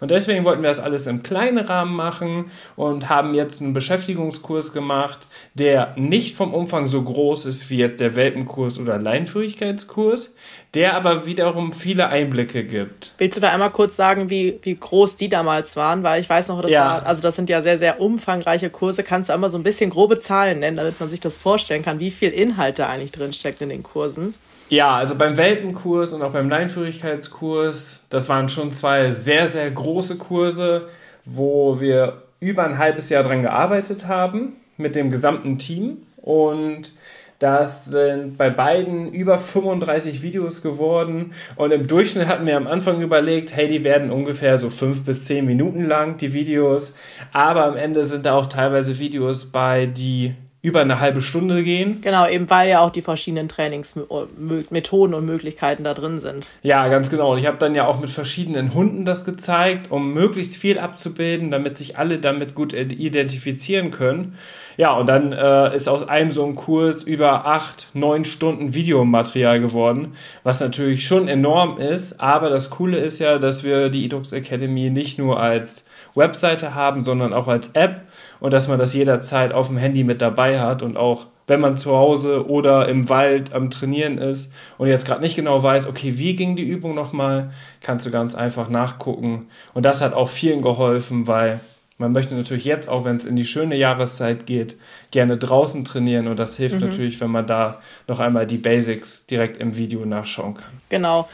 Und 0.00 0.10
deswegen 0.10 0.44
wollten 0.44 0.62
wir 0.62 0.68
das 0.68 0.80
alles 0.80 1.06
im 1.06 1.22
kleinen 1.22 1.58
Rahmen 1.58 1.94
machen 1.94 2.50
und 2.76 3.08
haben 3.08 3.34
jetzt 3.34 3.60
einen 3.60 3.74
Beschäftigungskurs 3.74 4.72
gemacht, 4.72 5.26
der 5.54 5.94
nicht 5.96 6.36
vom 6.36 6.54
Umfang 6.54 6.86
so 6.86 7.02
groß 7.02 7.46
ist 7.46 7.70
wie 7.70 7.78
jetzt 7.78 8.00
der 8.00 8.16
Welpenkurs 8.16 8.78
oder 8.78 8.98
Leinführigkeitskurs, 8.98 10.34
der 10.74 10.94
aber 10.94 11.26
wiederum 11.26 11.72
viele 11.72 12.08
Einblicke 12.08 12.64
gibt. 12.64 13.12
Willst 13.18 13.36
du 13.36 13.40
da 13.40 13.50
einmal 13.50 13.70
kurz 13.70 13.96
sagen, 13.96 14.28
wie, 14.30 14.58
wie 14.62 14.76
groß 14.76 15.16
die 15.16 15.28
damals 15.28 15.76
waren? 15.76 16.02
Weil 16.02 16.20
ich 16.20 16.28
weiß 16.28 16.48
noch, 16.48 16.60
das 16.60 16.70
ja. 16.70 16.84
war, 16.84 17.06
also 17.06 17.22
das 17.22 17.36
sind 17.36 17.48
ja 17.48 17.62
sehr, 17.62 17.78
sehr 17.78 18.00
umfangreiche 18.00 18.70
Kurse. 18.70 19.02
Kannst 19.02 19.28
du 19.28 19.34
einmal 19.34 19.50
so 19.50 19.58
ein 19.58 19.62
bisschen 19.62 19.90
grobe 19.90 20.18
Zahlen 20.18 20.58
nennen, 20.58 20.76
damit 20.76 21.00
man 21.00 21.10
sich 21.10 21.20
das 21.20 21.36
vorstellen 21.36 21.82
kann, 21.82 22.00
wie 22.00 22.10
viel 22.10 22.30
Inhalt 22.30 22.78
da 22.78 22.88
eigentlich 22.88 23.12
drinsteckt 23.12 23.60
in 23.62 23.70
den 23.70 23.82
Kursen? 23.82 24.34
Ja, 24.68 24.96
also 24.96 25.14
beim 25.14 25.36
Welpenkurs 25.36 26.12
und 26.12 26.22
auch 26.22 26.32
beim 26.32 26.48
Leinführigkeitskurs, 26.48 28.04
das 28.10 28.28
waren 28.28 28.48
schon 28.48 28.72
zwei 28.72 29.12
sehr, 29.12 29.46
sehr 29.46 29.70
große 29.70 30.16
Kurse, 30.16 30.88
wo 31.24 31.80
wir 31.80 32.22
über 32.40 32.64
ein 32.64 32.78
halbes 32.78 33.08
Jahr 33.08 33.22
dran 33.22 33.42
gearbeitet 33.42 34.08
haben 34.08 34.56
mit 34.76 34.96
dem 34.96 35.10
gesamten 35.10 35.58
Team. 35.58 35.98
Und 36.16 36.92
das 37.38 37.84
sind 37.84 38.38
bei 38.38 38.50
beiden 38.50 39.12
über 39.12 39.38
35 39.38 40.22
Videos 40.22 40.62
geworden. 40.62 41.34
Und 41.54 41.70
im 41.70 41.86
Durchschnitt 41.86 42.26
hatten 42.26 42.46
wir 42.46 42.56
am 42.56 42.66
Anfang 42.66 43.02
überlegt, 43.02 43.54
hey, 43.54 43.68
die 43.68 43.84
werden 43.84 44.10
ungefähr 44.10 44.58
so 44.58 44.70
fünf 44.70 45.04
bis 45.04 45.22
zehn 45.22 45.46
Minuten 45.46 45.86
lang, 45.86 46.16
die 46.16 46.32
Videos. 46.32 46.94
Aber 47.32 47.66
am 47.66 47.76
Ende 47.76 48.04
sind 48.04 48.26
da 48.26 48.34
auch 48.34 48.46
teilweise 48.46 48.98
Videos 48.98 49.46
bei, 49.46 49.86
die 49.86 50.34
über 50.66 50.80
eine 50.80 50.98
halbe 50.98 51.22
Stunde 51.22 51.62
gehen. 51.62 52.00
Genau, 52.00 52.28
eben 52.28 52.50
weil 52.50 52.68
ja 52.68 52.80
auch 52.80 52.90
die 52.90 53.00
verschiedenen 53.00 53.46
Trainingsmethoden 53.46 55.14
und 55.14 55.24
Möglichkeiten 55.24 55.84
da 55.84 55.94
drin 55.94 56.18
sind. 56.18 56.44
Ja, 56.64 56.88
ganz 56.88 57.08
genau. 57.08 57.34
Und 57.34 57.38
ich 57.38 57.46
habe 57.46 57.56
dann 57.56 57.76
ja 57.76 57.86
auch 57.86 58.00
mit 58.00 58.10
verschiedenen 58.10 58.74
Hunden 58.74 59.04
das 59.04 59.24
gezeigt, 59.24 59.92
um 59.92 60.12
möglichst 60.12 60.56
viel 60.56 60.80
abzubilden, 60.80 61.52
damit 61.52 61.78
sich 61.78 61.98
alle 61.98 62.18
damit 62.18 62.56
gut 62.56 62.72
identifizieren 62.72 63.92
können. 63.92 64.36
Ja, 64.76 64.92
und 64.94 65.08
dann 65.08 65.32
äh, 65.32 65.72
ist 65.76 65.88
aus 65.88 66.08
einem 66.08 66.32
so 66.32 66.44
ein 66.44 66.56
Kurs 66.56 67.04
über 67.04 67.46
acht, 67.46 67.86
neun 67.94 68.24
Stunden 68.24 68.74
Videomaterial 68.74 69.60
geworden, 69.60 70.14
was 70.42 70.60
natürlich 70.60 71.06
schon 71.06 71.28
enorm 71.28 71.78
ist. 71.78 72.20
Aber 72.20 72.50
das 72.50 72.70
Coole 72.70 72.98
ist 72.98 73.20
ja, 73.20 73.38
dass 73.38 73.62
wir 73.62 73.88
die 73.88 74.04
Edux 74.04 74.32
Academy 74.32 74.90
nicht 74.90 75.16
nur 75.16 75.38
als 75.38 75.86
Webseite 76.16 76.74
haben, 76.74 77.04
sondern 77.04 77.32
auch 77.32 77.46
als 77.46 77.70
App 77.74 78.00
und 78.40 78.52
dass 78.52 78.68
man 78.68 78.78
das 78.78 78.94
jederzeit 78.94 79.52
auf 79.52 79.68
dem 79.68 79.76
Handy 79.76 80.04
mit 80.04 80.20
dabei 80.20 80.60
hat 80.60 80.82
und 80.82 80.96
auch 80.96 81.26
wenn 81.46 81.60
man 81.60 81.76
zu 81.76 81.96
Hause 81.96 82.48
oder 82.48 82.88
im 82.88 83.08
Wald 83.08 83.52
am 83.52 83.70
Trainieren 83.70 84.18
ist 84.18 84.52
und 84.78 84.88
jetzt 84.88 85.06
gerade 85.06 85.20
nicht 85.20 85.36
genau 85.36 85.62
weiß, 85.62 85.86
okay, 85.86 86.18
wie 86.18 86.34
ging 86.34 86.56
die 86.56 86.68
Übung 86.68 86.94
nochmal, 86.94 87.52
kannst 87.80 88.04
du 88.04 88.10
ganz 88.10 88.34
einfach 88.34 88.68
nachgucken. 88.68 89.46
Und 89.72 89.84
das 89.84 90.00
hat 90.00 90.12
auch 90.12 90.28
vielen 90.28 90.62
geholfen, 90.62 91.28
weil 91.28 91.60
man 91.98 92.12
möchte 92.12 92.34
natürlich 92.34 92.64
jetzt, 92.64 92.88
auch 92.88 93.04
wenn 93.04 93.16
es 93.16 93.24
in 93.24 93.36
die 93.36 93.44
schöne 93.44 93.76
Jahreszeit 93.76 94.46
geht, 94.46 94.76
gerne 95.12 95.38
draußen 95.38 95.84
trainieren 95.84 96.26
und 96.26 96.36
das 96.36 96.56
hilft 96.56 96.80
mhm. 96.80 96.88
natürlich, 96.88 97.20
wenn 97.20 97.30
man 97.30 97.46
da 97.46 97.80
noch 98.06 98.18
einmal 98.18 98.46
die 98.46 98.58
Basics 98.58 99.26
direkt 99.26 99.58
im 99.58 99.76
Video 99.76 100.04
nachschauen 100.04 100.54
kann. 100.54 100.70
Genau. 100.88 101.28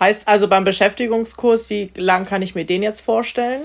Heißt 0.00 0.28
also 0.28 0.46
beim 0.46 0.64
Beschäftigungskurs, 0.64 1.68
wie 1.70 1.90
lang 1.96 2.24
kann 2.24 2.40
ich 2.40 2.54
mir 2.54 2.64
den 2.64 2.84
jetzt 2.84 3.00
vorstellen? 3.00 3.62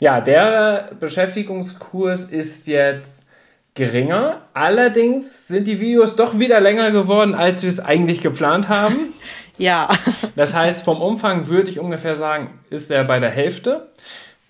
Ja, 0.00 0.22
der 0.22 0.92
Beschäftigungskurs 0.98 2.24
ist 2.24 2.66
jetzt 2.66 3.26
geringer. 3.74 4.40
Allerdings 4.54 5.46
sind 5.46 5.68
die 5.68 5.78
Videos 5.78 6.16
doch 6.16 6.38
wieder 6.38 6.58
länger 6.58 6.90
geworden, 6.90 7.34
als 7.34 7.62
wir 7.62 7.68
es 7.68 7.80
eigentlich 7.80 8.22
geplant 8.22 8.70
haben. 8.70 9.12
ja. 9.58 9.88
Das 10.36 10.54
heißt, 10.54 10.84
vom 10.84 11.02
Umfang 11.02 11.48
würde 11.48 11.70
ich 11.70 11.78
ungefähr 11.78 12.16
sagen, 12.16 12.60
ist 12.70 12.90
er 12.90 13.04
bei 13.04 13.20
der 13.20 13.30
Hälfte. 13.30 13.90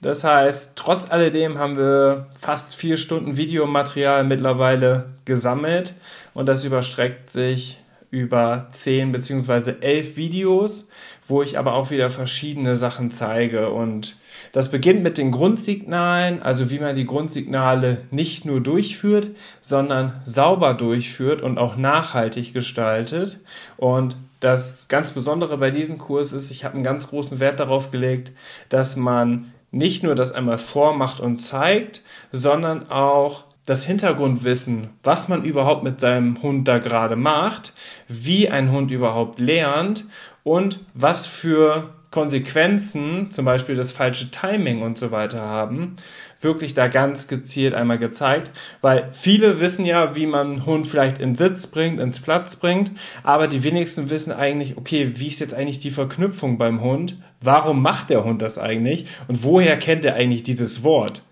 Das 0.01 0.23
heißt, 0.23 0.77
trotz 0.77 1.11
alledem 1.11 1.59
haben 1.59 1.77
wir 1.77 2.29
fast 2.39 2.75
vier 2.75 2.97
Stunden 2.97 3.37
Videomaterial 3.37 4.25
mittlerweile 4.25 5.11
gesammelt 5.25 5.95
und 6.33 6.47
das 6.47 6.65
überstreckt 6.65 7.29
sich 7.29 7.80
über 8.11 8.69
zehn 8.73 9.13
beziehungsweise 9.13 9.83
elf 9.83 10.17
Videos, 10.17 10.89
wo 11.29 11.43
ich 11.43 11.59
aber 11.59 11.75
auch 11.75 11.91
wieder 11.91 12.11
verschiedene 12.11 12.77
Sachen 12.77 13.11
zeige 13.11 13.71
und 13.71 14.17
das 14.53 14.71
beginnt 14.71 15.03
mit 15.03 15.17
den 15.17 15.31
Grundsignalen, 15.31 16.43
also 16.43 16.71
wie 16.71 16.81
man 16.81 16.97
die 16.97 17.07
Grundsignale 17.07 17.99
nicht 18.11 18.45
nur 18.45 18.61
durchführt, 18.61 19.29
sondern 19.63 20.23
sauber 20.25 20.75
durchführt 20.75 21.41
und 21.41 21.59
auch 21.59 21.77
nachhaltig 21.77 22.53
gestaltet. 22.53 23.41
Und 23.77 24.17
das 24.41 24.89
ganz 24.89 25.13
Besondere 25.13 25.57
bei 25.59 25.71
diesem 25.71 25.99
Kurs 25.99 26.33
ist, 26.33 26.51
ich 26.51 26.65
habe 26.65 26.75
einen 26.75 26.83
ganz 26.83 27.09
großen 27.09 27.39
Wert 27.39 27.61
darauf 27.61 27.91
gelegt, 27.91 28.33
dass 28.69 28.97
man 28.97 29.53
nicht 29.71 30.03
nur 30.03 30.17
das 30.17 30.33
einmal 30.33 30.59
vormacht 30.59 31.21
und 31.21 31.39
zeigt, 31.39 32.03
sondern 32.33 32.91
auch 32.91 33.45
das 33.71 33.85
Hintergrundwissen, 33.85 34.89
was 35.05 35.29
man 35.29 35.45
überhaupt 35.45 35.85
mit 35.85 36.01
seinem 36.01 36.43
Hund 36.43 36.67
da 36.67 36.79
gerade 36.79 37.15
macht, 37.15 37.73
wie 38.09 38.49
ein 38.49 38.73
Hund 38.73 38.91
überhaupt 38.91 39.39
lernt 39.39 40.07
und 40.43 40.81
was 40.93 41.25
für 41.25 41.95
Konsequenzen, 42.11 43.31
zum 43.31 43.45
Beispiel 43.45 43.77
das 43.77 43.93
falsche 43.93 44.33
Timing 44.33 44.83
und 44.83 44.99
so 44.99 45.13
weiter 45.13 45.43
haben, 45.43 45.95
wirklich 46.41 46.75
da 46.75 46.89
ganz 46.89 47.29
gezielt 47.29 47.75
einmal 47.75 48.01
gezeigt, 48.01 48.51
weil 48.81 49.09
viele 49.13 49.61
wissen 49.61 49.87
ja, 49.87 50.17
wie 50.17 50.27
man 50.27 50.49
einen 50.49 50.67
Hund 50.67 50.89
vielleicht 50.89 51.21
in 51.21 51.37
Sitz 51.37 51.69
bringt, 51.69 52.01
ins 52.01 52.19
Platz 52.19 52.57
bringt, 52.57 52.91
aber 53.23 53.47
die 53.47 53.63
wenigsten 53.63 54.11
wissen 54.11 54.33
eigentlich, 54.33 54.79
okay, 54.79 55.13
wie 55.15 55.29
ist 55.29 55.39
jetzt 55.39 55.55
eigentlich 55.55 55.79
die 55.79 55.93
Verknüpfung 55.93 56.59
beim 56.59 56.81
Hund? 56.81 57.19
Warum 57.41 57.83
macht 57.83 58.11
der 58.11 58.25
Hund 58.25 58.43
das 58.43 58.59
eigentlich? 58.59 59.07
Und 59.29 59.45
woher 59.45 59.79
kennt 59.79 60.05
er 60.05 60.15
eigentlich 60.15 60.43
dieses 60.43 60.83
Wort? 60.83 61.23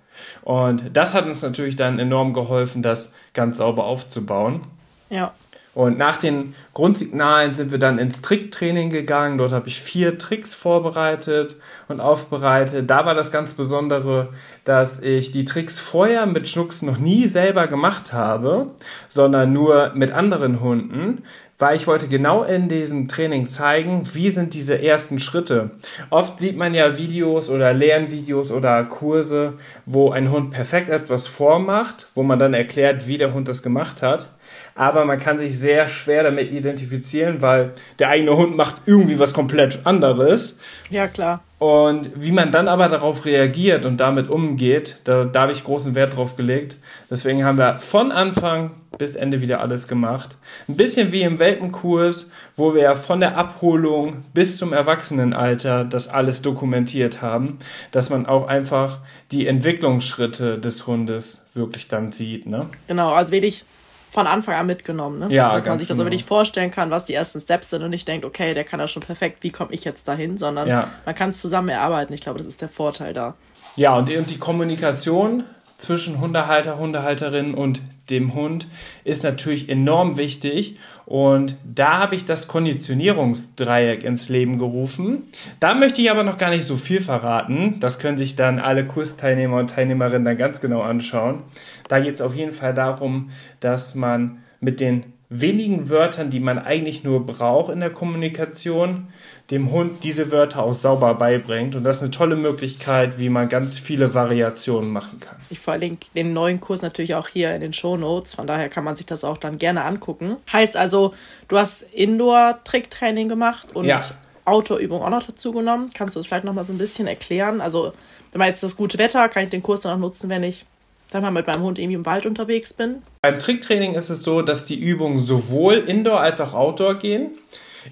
Und 0.43 0.97
das 0.97 1.15
hat 1.15 1.27
uns 1.27 1.43
natürlich 1.43 1.77
dann 1.77 1.99
enorm 1.99 2.33
geholfen, 2.33 2.83
das 2.83 3.13
ganz 3.35 3.59
sauber 3.59 3.85
aufzubauen. 3.85 4.63
Ja. 5.11 5.33
Und 5.79 5.97
nach 5.97 6.17
den 6.17 6.57
Grundsignalen 6.75 7.55
sind 7.55 7.71
wir 7.71 7.79
dann 7.79 8.01
ins 8.01 8.21
Tricktraining 8.21 8.91
gegangen. 8.91 9.39
Dort 9.39 9.53
habe 9.53 9.69
ich 9.69 9.81
vier 9.81 10.19
Tricks 10.19 10.53
vorbereitet 10.53 11.55
und 11.87 12.01
aufbereitet. 12.01 12.91
Da 12.91 13.07
war 13.07 13.15
das 13.15 13.31
ganz 13.31 13.53
Besondere, 13.53 14.31
dass 14.65 14.99
ich 14.99 15.31
die 15.31 15.45
Tricks 15.45 15.79
vorher 15.79 16.27
mit 16.27 16.49
Schnucks 16.49 16.83
noch 16.83 16.99
nie 16.99 17.29
selber 17.29 17.69
gemacht 17.69 18.13
habe, 18.13 18.73
sondern 19.09 19.53
nur 19.53 19.93
mit 19.95 20.11
anderen 20.11 20.59
Hunden 20.61 21.23
weil 21.59 21.77
ich 21.77 21.87
wollte 21.87 22.09
genau 22.09 22.43
in 22.43 22.69
diesem 22.69 23.09
Training 23.09 23.47
zeigen, 23.47 24.03
wie 24.15 24.31
sind 24.31 24.55
diese 24.55 24.81
ersten 24.83 25.19
Schritte. 25.19 25.71
Oft 26.11 26.41
sieht 26.41 26.57
man 26.57 26.75
ja 26.75 26.97
Videos 26.97 27.51
oder 27.51 27.73
Lernvideos 27.73 28.51
oder 28.51 28.85
Kurse, 28.85 29.55
wo 29.87 30.11
ein 30.11 30.31
Hund 30.31 30.51
perfekt 30.51 30.89
etwas 30.89 31.27
vormacht, 31.27 32.07
wo 32.15 32.23
man 32.23 32.39
dann 32.39 32.55
erklärt, 32.55 33.07
wie 33.07 33.19
der 33.19 33.35
Hund 33.35 33.49
das 33.49 33.63
gemacht 33.63 34.03
hat 34.03 34.31
aber 34.79 35.05
man 35.05 35.19
kann 35.19 35.39
sich 35.39 35.59
sehr 35.59 35.89
schwer 35.89 36.23
damit 36.23 36.53
identifizieren, 36.53 37.43
weil 37.43 37.73
der 37.99 38.11
eigene 38.11 38.37
Hund 38.37 38.57
macht 38.57 38.77
irgendwie 38.87 39.19
was 39.19 39.35
komplett 39.35 39.81
anderes. 39.85 40.59
Ja, 40.89 41.09
klar. 41.09 41.41
Und 41.59 42.11
wie 42.15 42.31
man 42.31 42.53
dann 42.53 42.69
aber 42.69 42.89
darauf 42.89 43.25
reagiert 43.25 43.85
und 43.85 43.99
damit 43.99 44.31
umgeht, 44.31 45.01
da, 45.05 45.25
da 45.25 45.43
habe 45.43 45.53
ich 45.53 45.65
großen 45.65 45.97
Wert 45.97 46.17
drauf 46.17 46.37
gelegt. 46.37 46.77
Deswegen 47.11 47.45
haben 47.45 47.59
wir 47.59 47.81
von 47.81 48.13
Anfang 48.13 48.71
bis 48.97 49.17
Ende 49.17 49.41
wieder 49.41 49.61
alles 49.61 49.89
gemacht. 49.89 50.37
Ein 50.69 50.77
bisschen 50.77 51.11
wie 51.11 51.23
im 51.23 51.41
Welpenkurs, 51.41 52.31
wo 52.57 52.75
wir 52.75 52.95
von 52.95 53.19
der 53.19 53.37
Abholung 53.37 54.25
bis 54.35 54.57
zum 54.57 54.73
Erwachsenenalter 54.73 55.85
das 55.85 56.09
alles 56.09 56.43
dokumentiert 56.43 57.23
haben, 57.23 57.59
dass 57.91 58.09
man 58.09 58.27
auch 58.27 58.47
einfach 58.47 58.99
die 59.33 59.47
Entwicklungsschritte 59.47 60.59
des 60.59 60.87
Hundes 60.87 61.45
wirklich 61.55 61.89
dann 61.89 62.13
sieht. 62.13 62.47
Ne? 62.47 62.67
Genau, 62.87 63.13
also 63.13 63.33
wirklich 63.33 63.65
von 64.11 64.27
Anfang 64.27 64.55
an 64.55 64.67
mitgenommen, 64.67 65.19
ne? 65.19 65.29
Ja, 65.31 65.53
Dass 65.53 65.67
man 65.67 65.79
sich 65.79 65.89
das 65.89 65.97
genau. 65.97 66.05
so 66.05 66.11
wirklich 66.11 66.25
vorstellen 66.25 66.71
kann, 66.71 66.91
was 66.91 67.05
die 67.05 67.15
ersten 67.15 67.41
Steps 67.41 67.71
sind 67.71 67.83
und 67.83 67.91
nicht 67.91 68.09
denkt, 68.09 68.25
okay, 68.25 68.55
der 68.55 68.65
kann 68.65 68.79
das 68.79 68.91
schon 68.91 69.03
perfekt, 69.03 69.43
wie 69.43 69.51
komme 69.51 69.73
ich 69.73 69.85
jetzt 69.85 70.09
dahin, 70.09 70.39
sondern 70.39 70.69
ja. 70.69 70.89
man 71.05 71.15
kann 71.15 71.31
es 71.31 71.41
zusammen 71.41 71.69
erarbeiten. 71.69 72.13
Ich 72.15 72.23
glaube, 72.23 72.39
das 72.39 72.47
ist 72.47 72.63
der 72.63 72.69
Vorteil 72.69 73.13
da. 73.13 73.35
Ja, 73.77 73.97
und 73.97 74.09
die, 74.09 74.17
und 74.17 74.31
die 74.31 74.39
Kommunikation 74.39 75.45
zwischen 75.77 76.21
Hundehalter, 76.21 76.79
Hundehalterin 76.79 77.55
und 77.55 77.81
dem 78.11 78.35
Hund 78.35 78.67
ist 79.05 79.25
natürlich 79.25 79.69
enorm 79.69 80.17
wichtig. 80.17 80.79
Und 81.07 81.57
da 81.65 81.99
habe 81.99 82.17
ich 82.17 82.27
das 82.27 82.49
Konditionierungsdreieck 82.49 84.05
ins 84.05 84.29
Leben 84.29 84.59
gerufen. 84.59 85.25
Da 85.59 85.75
möchte 85.75 86.03
ich 86.03 86.11
aber 86.11 86.23
noch 86.23 86.37
gar 86.37 86.51
nicht 86.51 86.65
so 86.65 86.77
viel 86.77 87.01
verraten. 87.01 87.81
Das 87.81 87.99
können 87.99 88.19
sich 88.19 88.37
dann 88.37 88.59
alle 88.59 88.87
Kursteilnehmer 88.87 89.57
und 89.57 89.71
Teilnehmerinnen 89.71 90.25
dann 90.25 90.37
ganz 90.37 90.61
genau 90.61 90.83
anschauen. 90.83 91.43
Da 91.89 92.01
geht 92.01 92.15
es 92.15 92.21
auf 92.21 92.35
jeden 92.35 92.53
Fall 92.53 92.75
darum, 92.75 93.31
dass 93.61 93.95
man 93.95 94.43
mit 94.61 94.81
den 94.81 95.05
wenigen 95.31 95.91
Wörtern, 95.91 96.31
die 96.31 96.41
man 96.41 96.59
eigentlich 96.59 97.05
nur 97.05 97.27
braucht 97.27 97.71
in 97.71 97.81
der 97.81 97.91
Kommunikation, 97.91 99.09
dem 99.51 99.71
Hund 99.71 100.03
diese 100.03 100.31
Wörter 100.31 100.63
auch 100.63 100.75
sauber 100.75 101.15
beibringt. 101.15 101.75
Und 101.75 101.85
das 101.85 101.97
ist 101.97 102.03
eine 102.03 102.11
tolle 102.11 102.37
Möglichkeit, 102.37 103.19
wie 103.19 103.29
man 103.29 103.49
ganz 103.49 103.79
viele 103.79 104.15
Variationen 104.15 104.91
machen 104.91 105.21
kann. 105.21 105.37
Ich 105.51 105.61
verlinke 105.61 106.07
den 106.15 106.33
neuen 106.33 106.61
Kurs 106.61 106.81
natürlich 106.81 107.15
auch 107.15 107.29
hier 107.29 107.55
in 107.55 107.61
den 107.61 107.75
Show 107.75 107.99
Notes. 107.99 108.35
Von 108.35 108.47
daher 108.47 108.71
kann 108.71 108.85
man 108.85 108.97
sich 108.97 109.07
das 109.07 109.23
auch 109.23 109.37
dann 109.37 109.59
gerne 109.59 109.85
angucken. 109.85 110.37
Heißt 110.51 110.77
also, 110.77 111.13
du 111.49 111.59
hast 111.59 111.83
Indoor-Tricktraining 111.93 113.29
gemacht 113.29 113.69
und 113.75 113.85
ja. 113.85 114.01
Outdoor-Übung 114.47 115.03
auch 115.03 115.11
noch 115.11 115.25
dazu 115.25 115.53
genommen. 115.53 115.91
Kannst 115.93 116.17
du 116.17 116.21
es 116.21 116.27
vielleicht 116.27 116.45
noch 116.45 116.55
mal 116.55 116.65
so 116.65 116.73
ein 116.73 116.79
bisschen 116.79 117.07
erklären? 117.07 117.61
Also, 117.61 117.93
wenn 118.33 118.39
man 118.39 118.49
jetzt 118.49 118.63
das 118.63 118.77
gute 118.77 118.97
Wetter, 118.97 119.29
kann 119.29 119.45
ich 119.45 119.51
den 119.51 119.63
Kurs 119.63 119.83
dann 119.83 119.93
auch 119.93 119.99
nutzen, 119.99 120.31
wenn 120.31 120.43
ich 120.43 120.65
dann 121.11 121.23
mal 121.23 121.31
mit 121.31 121.47
meinem 121.47 121.63
Hund 121.63 121.79
irgendwie 121.79 121.97
im 121.97 122.07
Wald 122.07 122.27
unterwegs 122.27 122.75
bin. 122.75 123.03
Beim 123.23 123.39
Tricktraining 123.39 123.95
ist 123.95 124.11
es 124.11 124.23
so, 124.23 124.43
dass 124.43 124.67
die 124.67 124.79
Übungen 124.79 125.19
sowohl 125.19 125.77
Indoor 125.77 126.21
als 126.21 126.41
auch 126.41 126.55
Outdoor 126.55 126.97
gehen. 126.97 127.31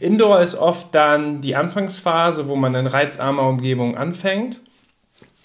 Indoor 0.01 0.41
ist 0.41 0.55
oft 0.55 0.95
dann 0.95 1.41
die 1.41 1.57
Anfangsphase, 1.57 2.49
wo 2.49 2.57
man 2.57 2.75
in 2.75 2.87
reizarmer 2.87 3.49
Umgebung 3.49 3.97
anfängt. 3.97 4.61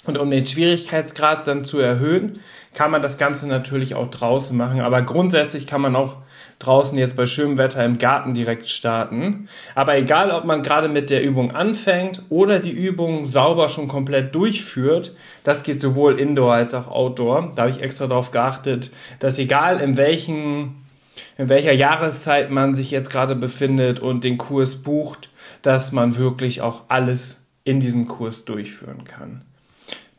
Und 0.06 0.18
um 0.18 0.32
den 0.32 0.48
Schwierigkeitsgrad 0.48 1.48
dann 1.48 1.64
zu 1.64 1.80
erhöhen, 1.80 2.40
kann 2.74 2.92
man 2.92 3.02
das 3.02 3.18
Ganze 3.18 3.48
natürlich 3.48 3.94
auch 3.96 4.10
draußen 4.10 4.58
machen. 4.58 4.82
Aber 4.82 5.04
grundsätzlich 5.04 5.68
kann 5.68 5.82
man 5.82 5.96
auch 5.96 6.18
draußen 6.62 6.98
jetzt 6.98 7.16
bei 7.16 7.26
schönem 7.26 7.58
Wetter 7.58 7.84
im 7.84 7.98
Garten 7.98 8.34
direkt 8.34 8.70
starten. 8.70 9.50
Aber 9.76 9.98
egal, 9.98 10.32
ob 10.32 10.46
man 10.46 10.62
gerade 10.62 10.88
mit 10.88 11.10
der 11.10 11.24
Übung 11.24 11.52
anfängt 11.52 12.24
oder 12.30 12.60
die 12.60 12.72
Übung 12.72 13.28
sauber 13.28 13.70
schon 13.70 13.88
komplett 13.88 14.36
durchführt, 14.36 15.16
das 15.44 15.64
geht 15.64 15.82
sowohl 15.82 16.20
Indoor 16.20 16.54
als 16.54 16.74
auch 16.74 16.88
Outdoor. 16.88 17.52
Da 17.56 17.64
habe 17.64 17.72
ich 17.72 17.82
extra 17.82 18.08
darauf 18.08 18.32
geachtet, 18.32 18.92
dass 19.20 19.40
egal 19.40 19.80
in 19.80 19.98
welchen 19.98 20.76
in 21.38 21.50
welcher 21.50 21.74
Jahreszeit 21.74 22.52
man 22.52 22.74
sich 22.74 22.92
jetzt 22.92 23.10
gerade 23.10 23.36
befindet 23.36 24.00
und 24.00 24.24
den 24.24 24.38
Kurs 24.38 24.76
bucht, 24.76 25.30
dass 25.62 25.92
man 25.92 26.18
wirklich 26.18 26.62
auch 26.62 26.84
alles 26.88 27.46
in 27.64 27.80
diesem 27.80 28.08
Kurs 28.08 28.46
durchführen 28.46 29.04
kann. 29.04 29.44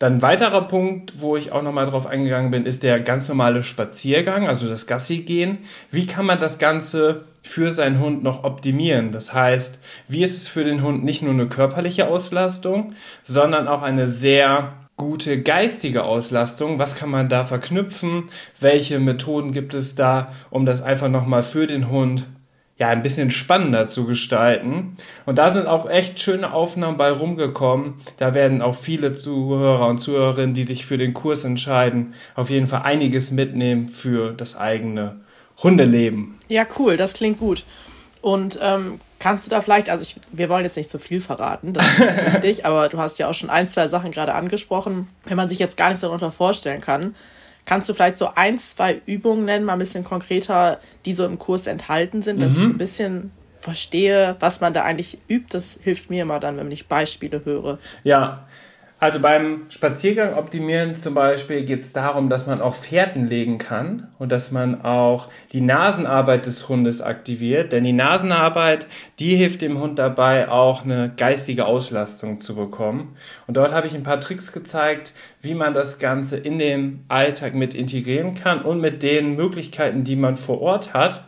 Dann 0.03 0.15
ein 0.15 0.23
weiterer 0.23 0.63
Punkt, 0.63 1.21
wo 1.21 1.37
ich 1.37 1.53
auch 1.53 1.63
nochmal 1.63 1.87
drauf 1.87 2.09
eingegangen 2.09 2.51
bin, 2.51 2.67
ist 2.67 2.83
der 2.83 2.99
ganz 2.99 3.29
normale 3.29 3.63
Spaziergang, 3.63 4.49
also 4.49 4.69
das 4.69 4.89
Gassi 4.89 5.19
gehen. 5.19 5.59
Wie 5.93 6.09
kann 6.09 6.27
man 6.27 6.41
das 6.41 6.59
Ganze 6.59 7.27
für 7.45 7.71
seinen 7.71 8.01
Hund 8.01 8.25
noch 8.25 8.43
optimieren? 8.43 9.13
Das 9.13 9.33
heißt, 9.33 9.81
wie 10.09 10.25
ist 10.25 10.37
es 10.37 10.49
für 10.49 10.65
den 10.65 10.83
Hund 10.83 11.05
nicht 11.05 11.23
nur 11.23 11.33
eine 11.33 11.47
körperliche 11.47 12.09
Auslastung, 12.09 12.95
sondern 13.23 13.69
auch 13.69 13.83
eine 13.83 14.09
sehr 14.09 14.73
gute 14.97 15.41
geistige 15.41 16.03
Auslastung? 16.03 16.81
Was 16.81 16.97
kann 16.97 17.09
man 17.09 17.29
da 17.29 17.45
verknüpfen? 17.45 18.25
Welche 18.59 18.99
Methoden 18.99 19.53
gibt 19.53 19.73
es 19.73 19.95
da, 19.95 20.33
um 20.51 20.67
das 20.67 20.83
einfach 20.83 21.11
nochmal 21.11 21.45
für 21.45 21.69
den 21.69 21.89
Hund 21.89 22.27
ja, 22.83 22.89
ein 22.89 23.05
bisschen 23.05 23.31
spannender 23.31 23.87
zu 23.87 24.07
gestalten. 24.07 24.97
Und 25.25 25.39
da 25.39 25.53
sind 25.53 25.69
auch 25.69 25.89
echt 25.89 26.19
schöne 26.19 26.53
Aufnahmen 26.53 26.97
bei 26.97 27.13
rumgekommen. 27.13 27.95
Da 28.17 28.35
werden 28.35 28.61
auch 28.61 28.75
viele 28.75 29.15
Zuhörer 29.15 29.87
und 29.87 29.99
Zuhörerinnen, 29.99 30.53
die 30.53 30.65
sich 30.65 30.85
für 30.85 30.99
den 30.99 31.15
Kurs 31.15 31.45
entscheiden, 31.45 32.15
auf 32.35 32.51
jeden 32.51 32.67
Fall 32.67 32.83
einiges 32.83 33.31
mitnehmen 33.31 33.87
für 33.87 34.33
das 34.33 34.57
eigene 34.57 35.21
Hundeleben. 35.63 36.41
Ja, 36.49 36.67
cool, 36.77 36.97
das 36.97 37.13
klingt 37.13 37.39
gut. 37.39 37.63
Und 38.21 38.59
ähm, 38.61 38.99
kannst 39.21 39.47
du 39.47 39.51
da 39.51 39.61
vielleicht, 39.61 39.89
also 39.89 40.03
ich, 40.03 40.17
wir 40.33 40.49
wollen 40.49 40.65
jetzt 40.65 40.77
nicht 40.77 40.91
zu 40.91 40.99
viel 40.99 41.21
verraten, 41.21 41.75
das 41.75 41.87
ist 41.87 42.01
wichtig, 42.35 42.67
aber 42.67 42.89
du 42.89 42.99
hast 42.99 43.17
ja 43.21 43.29
auch 43.29 43.35
schon 43.35 43.49
ein, 43.49 43.69
zwei 43.69 43.87
Sachen 43.87 44.11
gerade 44.11 44.35
angesprochen, 44.35 45.09
wenn 45.23 45.37
man 45.37 45.49
sich 45.49 45.61
jetzt 45.61 45.77
gar 45.77 45.91
nichts 45.91 46.03
darunter 46.03 46.33
vorstellen 46.33 46.81
kann. 46.81 47.15
Kannst 47.65 47.89
du 47.89 47.95
vielleicht 47.95 48.19
so 48.19 48.31
ein, 48.35 48.59
zwei 48.59 49.01
Übungen 49.07 49.45
nennen, 49.45 49.65
mal 49.65 49.75
ein 49.75 49.79
bisschen 49.79 50.05
konkreter, 50.05 50.81
die 51.05 51.13
so 51.13 51.25
im 51.25 51.39
Kurs 51.39 51.67
enthalten 51.67 52.23
sind, 52.23 52.43
dass 52.43 52.55
mhm. 52.55 52.59
ich 52.59 52.67
so 52.67 52.73
ein 52.73 52.79
bisschen 52.79 53.31
verstehe, 53.61 54.37
was 54.41 54.61
man 54.61 54.75
da 54.75 54.83
eigentlich 54.83 55.19
übt? 55.29 55.49
Das 55.51 55.79
hilft 55.81 56.11
mir 56.11 56.23
immer 56.23 56.41
dann, 56.41 56.57
wenn 56.57 56.71
ich 56.73 56.89
Beispiele 56.89 57.45
höre. 57.45 57.79
Ja, 58.03 58.47
also 59.03 59.19
beim 59.19 59.63
Spaziergang 59.69 60.35
optimieren 60.35 60.95
zum 60.95 61.15
Beispiel 61.15 61.65
geht 61.65 61.81
es 61.81 61.93
darum, 61.93 62.29
dass 62.29 62.47
man 62.47 62.61
auch 62.61 62.77
Fährten 62.77 63.27
legen 63.27 63.59
kann 63.59 64.07
und 64.21 64.31
dass 64.31 64.53
man 64.53 64.83
auch 64.83 65.29
die 65.51 65.61
Nasenarbeit 65.61 66.47
des 66.47 66.69
Hundes 66.69 67.03
aktiviert. 67.03 67.73
Denn 67.73 67.83
die 67.83 67.93
Nasenarbeit, 67.93 68.87
die 69.19 69.35
hilft 69.35 69.61
dem 69.61 69.81
Hund 69.81 69.99
dabei, 69.99 70.49
auch 70.49 70.85
eine 70.85 71.13
geistige 71.17 71.67
Auslastung 71.67 72.39
zu 72.39 72.55
bekommen. 72.55 73.17
Und 73.49 73.57
dort 73.57 73.73
habe 73.73 73.89
ich 73.89 73.95
ein 73.97 74.05
paar 74.05 74.21
Tricks 74.21 74.53
gezeigt, 74.53 75.15
wie 75.41 75.55
man 75.55 75.75
das 75.75 75.99
Ganze 75.99 76.37
in 76.37 76.61
den 76.61 77.05
Alltag 77.09 77.55
mit 77.57 77.75
integrieren 77.75 78.35
kann 78.37 78.63
und 78.63 78.81
mit 78.81 79.03
den 79.03 79.35
Möglichkeiten, 79.35 80.05
die 80.05 80.15
man 80.15 80.37
vor 80.37 80.61
Ort 80.61 80.95
hat, 80.95 81.25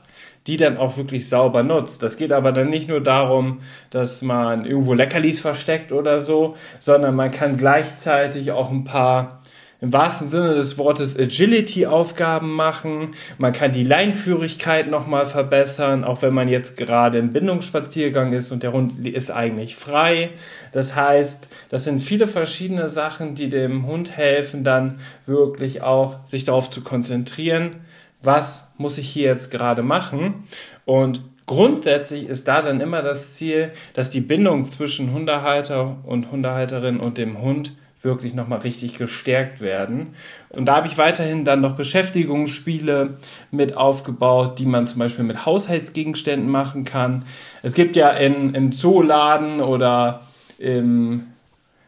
die 0.47 0.57
dann 0.57 0.77
auch 0.77 0.97
wirklich 0.97 1.29
sauber 1.29 1.63
nutzt. 1.63 2.03
Das 2.03 2.17
geht 2.17 2.33
aber 2.33 2.53
dann 2.53 2.69
nicht 2.69 2.89
nur 2.89 3.01
darum, 3.01 3.61
dass 3.91 4.23
man 4.23 4.67
irgendwo 4.67 4.93
Leckerlis 4.93 5.41
versteckt 5.41 5.93
oder 5.93 6.21
so, 6.21 6.57
sondern 6.81 7.15
man 7.15 7.31
kann 7.31 7.57
gleichzeitig 7.57 8.53
auch 8.53 8.71
ein 8.71 8.85
paar 8.85 9.41
im 9.85 9.93
wahrsten 9.93 10.29
Sinne 10.29 10.55
des 10.55 10.79
Wortes 10.79 11.19
Agility-Aufgaben 11.19 12.51
machen. 12.51 13.15
Man 13.37 13.53
kann 13.53 13.73
die 13.73 13.85
Leinführigkeit 13.85 14.89
nochmal 14.89 15.27
verbessern, 15.27 16.05
auch 16.05 16.23
wenn 16.23 16.33
man 16.33 16.49
jetzt 16.49 16.79
gerade 16.79 17.19
im 17.19 17.35
Bindungsspaziergang 17.35 18.33
ist 18.33 18.51
und 18.51 18.63
der 18.63 18.73
Hund 18.73 19.07
ist 19.07 19.31
eigentlich 19.31 19.77
frei. 19.77 20.31
Das 20.73 20.97
heißt, 20.97 21.51
das 21.69 21.85
sind 21.85 22.01
viele 22.01 22.27
verschiedene 22.29 22.89
Sachen, 22.89 23.35
die 23.35 23.51
dem 23.51 23.87
Hund 23.87 24.17
helfen, 24.17 24.65
dann 24.65 25.01
wirklich 25.27 25.83
auch 25.83 26.27
sich 26.27 26.47
darauf 26.47 26.71
zu 26.71 26.81
konzentrieren, 26.81 27.85
was 28.25 28.73
muss 28.79 28.99
ich 28.99 29.09
hier 29.09 29.29
jetzt 29.29 29.51
gerade 29.51 29.83
machen? 29.83 30.45
Und 30.85 31.23
grundsätzlich 31.47 32.29
ist 32.29 32.49
da 32.49 32.63
dann 32.63 32.81
immer 32.81 33.03
das 33.03 33.35
Ziel, 33.35 33.73
dass 33.95 34.11
die 34.11 34.21
Bindung 34.21 34.69
zwischen 34.69 35.13
Hundehalter 35.13 35.97
und 36.05 36.31
Hundehalterin 36.31 37.01
und 37.01 37.19
dem 37.19 37.41
Hund 37.41 37.73
wirklich 38.05 38.35
nochmal 38.35 38.61
richtig 38.61 38.99
gestärkt 38.99 39.61
werden. 39.61 40.15
Und 40.51 40.67
da 40.67 40.77
habe 40.77 40.87
ich 40.87 40.99
weiterhin 40.99 41.45
dann 41.45 41.63
noch 41.63 41.75
Beschäftigungsspiele 41.75 43.17
mit 43.51 43.77
aufgebaut, 43.77 44.59
die 44.59 44.67
man 44.67 44.87
zum 44.87 44.99
Beispiel 44.99 45.25
mit 45.25 45.47
Haushaltsgegenständen 45.47 46.49
machen 46.49 46.85
kann. 46.85 47.25
Es 47.63 47.73
gibt 47.73 47.97
ja 47.97 48.11
in, 48.11 48.55
im 48.55 48.73
Zooladen 48.73 49.61
oder 49.61 50.23
im 50.59 51.29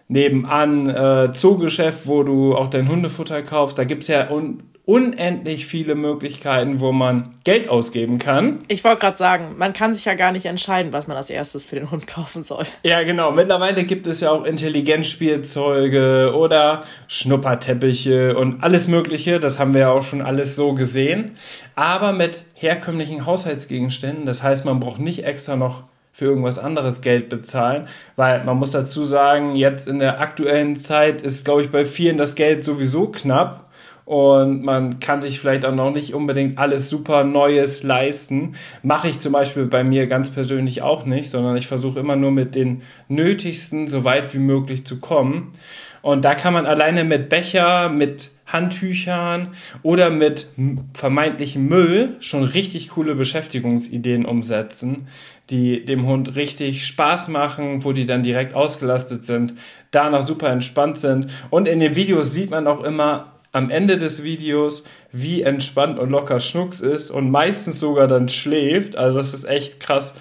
nebenan 0.08 0.88
äh, 0.88 1.32
Zoogeschäft, 1.32 2.06
wo 2.06 2.22
du 2.22 2.54
auch 2.54 2.70
dein 2.70 2.88
Hundefutter 2.88 3.42
kaufst. 3.42 3.78
Da 3.78 3.84
gibt's 3.84 4.08
ja 4.08 4.30
un 4.30 4.62
unendlich 4.86 5.66
viele 5.66 5.96
Möglichkeiten, 5.96 6.78
wo 6.80 6.92
man 6.92 7.34
Geld 7.42 7.68
ausgeben 7.68 8.18
kann. 8.18 8.60
Ich 8.68 8.84
wollte 8.84 9.00
gerade 9.00 9.18
sagen, 9.18 9.56
man 9.58 9.72
kann 9.72 9.92
sich 9.92 10.04
ja 10.04 10.14
gar 10.14 10.30
nicht 10.30 10.46
entscheiden, 10.46 10.92
was 10.92 11.08
man 11.08 11.16
als 11.16 11.28
erstes 11.28 11.66
für 11.66 11.74
den 11.74 11.90
Hund 11.90 12.06
kaufen 12.06 12.44
soll. 12.44 12.66
Ja, 12.84 13.02
genau. 13.02 13.32
Mittlerweile 13.32 13.82
gibt 13.82 14.06
es 14.06 14.20
ja 14.20 14.30
auch 14.30 14.44
Intelligenzspielzeuge 14.44 16.32
oder 16.36 16.84
Schnupperteppiche 17.08 18.36
und 18.36 18.62
alles 18.62 18.86
Mögliche. 18.86 19.40
Das 19.40 19.58
haben 19.58 19.74
wir 19.74 19.80
ja 19.82 19.90
auch 19.90 20.04
schon 20.04 20.22
alles 20.22 20.54
so 20.54 20.72
gesehen. 20.72 21.32
Aber 21.74 22.12
mit 22.12 22.44
herkömmlichen 22.54 23.26
Haushaltsgegenständen. 23.26 24.24
Das 24.24 24.44
heißt, 24.44 24.64
man 24.64 24.78
braucht 24.78 25.00
nicht 25.00 25.24
extra 25.24 25.56
noch 25.56 25.82
für 26.16 26.24
irgendwas 26.24 26.58
anderes 26.58 27.02
Geld 27.02 27.28
bezahlen, 27.28 27.88
weil 28.16 28.42
man 28.42 28.56
muss 28.56 28.70
dazu 28.70 29.04
sagen, 29.04 29.54
jetzt 29.54 29.86
in 29.86 29.98
der 29.98 30.18
aktuellen 30.18 30.74
Zeit 30.74 31.20
ist, 31.20 31.44
glaube 31.44 31.60
ich, 31.60 31.70
bei 31.70 31.84
vielen 31.84 32.16
das 32.16 32.34
Geld 32.36 32.64
sowieso 32.64 33.08
knapp 33.08 33.66
und 34.06 34.62
man 34.62 34.98
kann 34.98 35.20
sich 35.20 35.38
vielleicht 35.38 35.66
auch 35.66 35.74
noch 35.74 35.90
nicht 35.90 36.14
unbedingt 36.14 36.56
alles 36.56 36.88
super 36.88 37.22
Neues 37.22 37.82
leisten. 37.82 38.54
Mache 38.82 39.08
ich 39.08 39.20
zum 39.20 39.32
Beispiel 39.32 39.66
bei 39.66 39.84
mir 39.84 40.06
ganz 40.06 40.30
persönlich 40.30 40.80
auch 40.80 41.04
nicht, 41.04 41.28
sondern 41.28 41.54
ich 41.58 41.66
versuche 41.66 42.00
immer 42.00 42.16
nur 42.16 42.30
mit 42.30 42.54
den 42.54 42.80
Nötigsten 43.08 43.86
so 43.86 44.04
weit 44.04 44.32
wie 44.32 44.38
möglich 44.38 44.86
zu 44.86 45.00
kommen. 45.00 45.52
Und 46.00 46.24
da 46.24 46.34
kann 46.34 46.54
man 46.54 46.64
alleine 46.64 47.04
mit 47.04 47.28
Becher, 47.28 47.90
mit 47.90 48.30
Handtüchern 48.46 49.54
oder 49.82 50.10
mit 50.10 50.46
vermeintlichem 50.94 51.66
Müll 51.66 52.16
schon 52.20 52.44
richtig 52.44 52.90
coole 52.90 53.14
Beschäftigungsideen 53.14 54.24
umsetzen, 54.24 55.08
die 55.50 55.84
dem 55.84 56.06
Hund 56.06 56.36
richtig 56.36 56.86
Spaß 56.86 57.28
machen, 57.28 57.84
wo 57.84 57.92
die 57.92 58.06
dann 58.06 58.22
direkt 58.22 58.54
ausgelastet 58.54 59.24
sind, 59.24 59.54
da 59.90 60.10
noch 60.10 60.22
super 60.22 60.48
entspannt 60.48 60.98
sind. 60.98 61.28
Und 61.50 61.66
in 61.66 61.80
den 61.80 61.96
Videos 61.96 62.32
sieht 62.32 62.50
man 62.50 62.66
auch 62.66 62.82
immer 62.82 63.32
am 63.52 63.70
Ende 63.70 63.96
des 63.96 64.22
Videos, 64.22 64.84
wie 65.12 65.42
entspannt 65.42 65.98
und 65.98 66.10
locker 66.10 66.40
Schnucks 66.40 66.80
ist 66.80 67.10
und 67.10 67.30
meistens 67.30 67.80
sogar 67.80 68.06
dann 68.06 68.28
schläft. 68.28 68.96
Also 68.96 69.18
es 69.18 69.32
ist 69.32 69.44
echt 69.44 69.80
krass, 69.80 70.14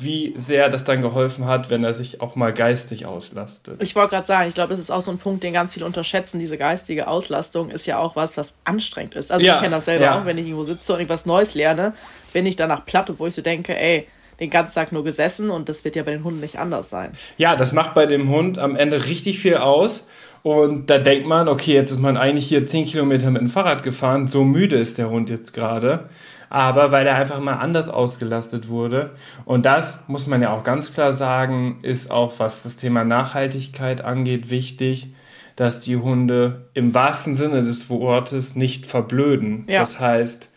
wie 0.00 0.32
sehr 0.36 0.68
das 0.68 0.84
dann 0.84 1.02
geholfen 1.02 1.46
hat, 1.46 1.70
wenn 1.70 1.82
er 1.82 1.92
sich 1.92 2.20
auch 2.20 2.36
mal 2.36 2.52
geistig 2.52 3.04
auslastet. 3.04 3.82
Ich 3.82 3.96
wollte 3.96 4.10
gerade 4.10 4.26
sagen, 4.26 4.48
ich 4.48 4.54
glaube, 4.54 4.70
das 4.70 4.78
ist 4.78 4.92
auch 4.92 5.00
so 5.00 5.10
ein 5.10 5.18
Punkt, 5.18 5.42
den 5.42 5.52
ganz 5.52 5.74
viele 5.74 5.86
unterschätzen. 5.86 6.38
Diese 6.38 6.56
geistige 6.56 7.08
Auslastung 7.08 7.70
ist 7.70 7.84
ja 7.84 7.98
auch 7.98 8.14
was, 8.14 8.36
was 8.36 8.54
anstrengend 8.64 9.16
ist. 9.16 9.32
Also 9.32 9.44
ja, 9.44 9.56
ich 9.56 9.60
kenne 9.60 9.74
das 9.74 9.86
selber 9.86 10.04
ja. 10.04 10.20
auch, 10.20 10.24
wenn 10.24 10.38
ich 10.38 10.44
irgendwo 10.44 10.62
sitze 10.62 10.92
und 10.92 11.00
irgendwas 11.00 11.26
Neues 11.26 11.54
lerne, 11.54 11.94
bin 12.32 12.46
ich 12.46 12.54
danach 12.54 12.84
platt, 12.86 13.12
wo 13.18 13.26
ich 13.26 13.34
so 13.34 13.42
denke, 13.42 13.76
ey, 13.76 14.06
den 14.38 14.50
ganzen 14.50 14.76
Tag 14.76 14.92
nur 14.92 15.02
gesessen 15.02 15.50
und 15.50 15.68
das 15.68 15.84
wird 15.84 15.96
ja 15.96 16.04
bei 16.04 16.12
den 16.12 16.22
Hunden 16.22 16.40
nicht 16.40 16.60
anders 16.60 16.90
sein. 16.90 17.10
Ja, 17.36 17.56
das 17.56 17.72
macht 17.72 17.94
bei 17.94 18.06
dem 18.06 18.28
Hund 18.28 18.58
am 18.58 18.76
Ende 18.76 19.06
richtig 19.06 19.40
viel 19.40 19.56
aus. 19.56 20.06
Und 20.44 20.88
da 20.88 20.98
denkt 20.98 21.26
man, 21.26 21.48
okay, 21.48 21.74
jetzt 21.74 21.90
ist 21.90 21.98
man 21.98 22.16
eigentlich 22.16 22.46
hier 22.46 22.64
10 22.64 22.86
Kilometer 22.86 23.32
mit 23.32 23.42
dem 23.42 23.48
Fahrrad 23.48 23.82
gefahren, 23.82 24.28
so 24.28 24.44
müde 24.44 24.76
ist 24.76 24.96
der 24.96 25.10
Hund 25.10 25.28
jetzt 25.28 25.52
gerade 25.52 26.08
aber 26.50 26.92
weil 26.92 27.06
er 27.06 27.16
einfach 27.16 27.40
mal 27.40 27.56
anders 27.56 27.88
ausgelastet 27.88 28.68
wurde. 28.68 29.16
Und 29.44 29.66
das 29.66 30.08
muss 30.08 30.26
man 30.26 30.42
ja 30.42 30.50
auch 30.50 30.64
ganz 30.64 30.92
klar 30.92 31.12
sagen, 31.12 31.80
ist 31.82 32.10
auch 32.10 32.38
was 32.38 32.62
das 32.62 32.76
Thema 32.76 33.04
Nachhaltigkeit 33.04 34.02
angeht 34.02 34.50
wichtig, 34.50 35.14
dass 35.56 35.80
die 35.80 35.96
Hunde 35.96 36.68
im 36.74 36.94
wahrsten 36.94 37.34
Sinne 37.34 37.62
des 37.62 37.90
Wortes 37.90 38.54
nicht 38.54 38.86
verblöden. 38.86 39.64
Ja. 39.68 39.80
Das 39.80 39.98
heißt, 39.98 40.50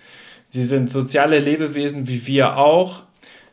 sie 0.48 0.66
sind 0.66 0.92
soziale 0.92 1.40
Lebewesen 1.40 2.08
wie 2.08 2.28
wir 2.28 2.58
auch. 2.58 3.04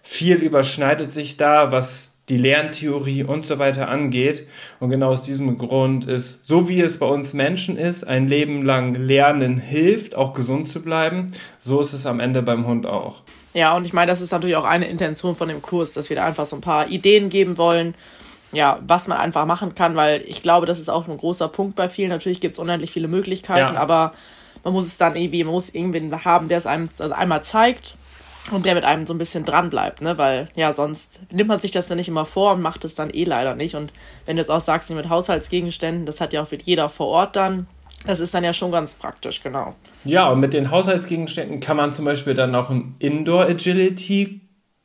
Viel 0.02 0.36
überschneidet 0.36 1.10
sich 1.10 1.36
da, 1.36 1.72
was 1.72 2.17
die 2.28 2.36
Lerntheorie 2.36 3.24
und 3.24 3.46
so 3.46 3.58
weiter 3.58 3.88
angeht. 3.88 4.46
Und 4.80 4.90
genau 4.90 5.10
aus 5.10 5.22
diesem 5.22 5.56
Grund 5.58 6.06
ist, 6.06 6.44
so 6.44 6.68
wie 6.68 6.80
es 6.80 6.98
bei 6.98 7.06
uns 7.06 7.32
Menschen 7.32 7.76
ist, 7.76 8.04
ein 8.04 8.28
Leben 8.28 8.62
lang 8.64 8.94
Lernen 8.94 9.58
hilft, 9.58 10.14
auch 10.14 10.34
gesund 10.34 10.68
zu 10.68 10.82
bleiben, 10.82 11.32
so 11.60 11.80
ist 11.80 11.92
es 11.92 12.06
am 12.06 12.20
Ende 12.20 12.42
beim 12.42 12.66
Hund 12.66 12.86
auch. 12.86 13.22
Ja, 13.54 13.76
und 13.76 13.84
ich 13.84 13.92
meine, 13.92 14.10
das 14.10 14.20
ist 14.20 14.30
natürlich 14.30 14.56
auch 14.56 14.64
eine 14.64 14.86
Intention 14.86 15.34
von 15.34 15.48
dem 15.48 15.62
Kurs, 15.62 15.92
dass 15.92 16.10
wir 16.10 16.16
da 16.16 16.26
einfach 16.26 16.46
so 16.46 16.56
ein 16.56 16.62
paar 16.62 16.88
Ideen 16.88 17.30
geben 17.30 17.56
wollen, 17.56 17.94
ja, 18.52 18.78
was 18.86 19.08
man 19.08 19.18
einfach 19.18 19.44
machen 19.44 19.74
kann, 19.74 19.96
weil 19.96 20.22
ich 20.26 20.42
glaube, 20.42 20.66
das 20.66 20.78
ist 20.78 20.88
auch 20.88 21.06
ein 21.06 21.18
großer 21.18 21.48
Punkt 21.48 21.76
bei 21.76 21.88
vielen. 21.88 22.08
Natürlich 22.08 22.40
gibt 22.40 22.54
es 22.54 22.58
unendlich 22.58 22.90
viele 22.90 23.08
Möglichkeiten, 23.08 23.74
ja. 23.74 23.80
aber 23.80 24.12
man 24.64 24.72
muss 24.72 24.86
es 24.86 24.96
dann 24.96 25.16
irgendwie, 25.16 25.44
man 25.44 25.52
muss 25.52 25.68
irgendwen 25.68 26.24
haben, 26.24 26.48
der 26.48 26.58
es 26.58 26.66
einem 26.66 26.88
also 26.98 27.14
einmal 27.14 27.42
zeigt 27.42 27.97
und 28.50 28.64
der 28.64 28.74
mit 28.74 28.84
einem 28.84 29.06
so 29.06 29.14
ein 29.14 29.18
bisschen 29.18 29.44
dran 29.44 29.70
bleibt, 29.70 30.00
ne? 30.00 30.18
Weil 30.18 30.48
ja, 30.54 30.72
sonst 30.72 31.20
nimmt 31.30 31.48
man 31.48 31.58
sich 31.58 31.70
das 31.70 31.88
ja 31.88 31.96
nicht 31.96 32.08
immer 32.08 32.24
vor 32.24 32.52
und 32.52 32.62
macht 32.62 32.84
es 32.84 32.94
dann 32.94 33.10
eh 33.10 33.24
leider 33.24 33.54
nicht. 33.54 33.74
Und 33.74 33.92
wenn 34.26 34.36
du 34.36 34.42
jetzt 34.42 34.50
auch 34.50 34.60
sagst, 34.60 34.90
mit 34.90 35.08
Haushaltsgegenständen, 35.08 36.06
das 36.06 36.20
hat 36.20 36.32
ja 36.32 36.42
auch 36.42 36.48
jeder 36.62 36.88
vor 36.88 37.08
Ort 37.08 37.36
dann. 37.36 37.66
Das 38.06 38.20
ist 38.20 38.32
dann 38.32 38.44
ja 38.44 38.52
schon 38.52 38.70
ganz 38.70 38.94
praktisch, 38.94 39.42
genau. 39.42 39.74
Ja, 40.04 40.28
und 40.28 40.40
mit 40.40 40.52
den 40.52 40.70
Haushaltsgegenständen 40.70 41.60
kann 41.60 41.76
man 41.76 41.92
zum 41.92 42.04
Beispiel 42.04 42.34
dann 42.34 42.54
auch 42.54 42.70
einen 42.70 42.94
Indoor 43.00 43.44
Agility 43.44 44.40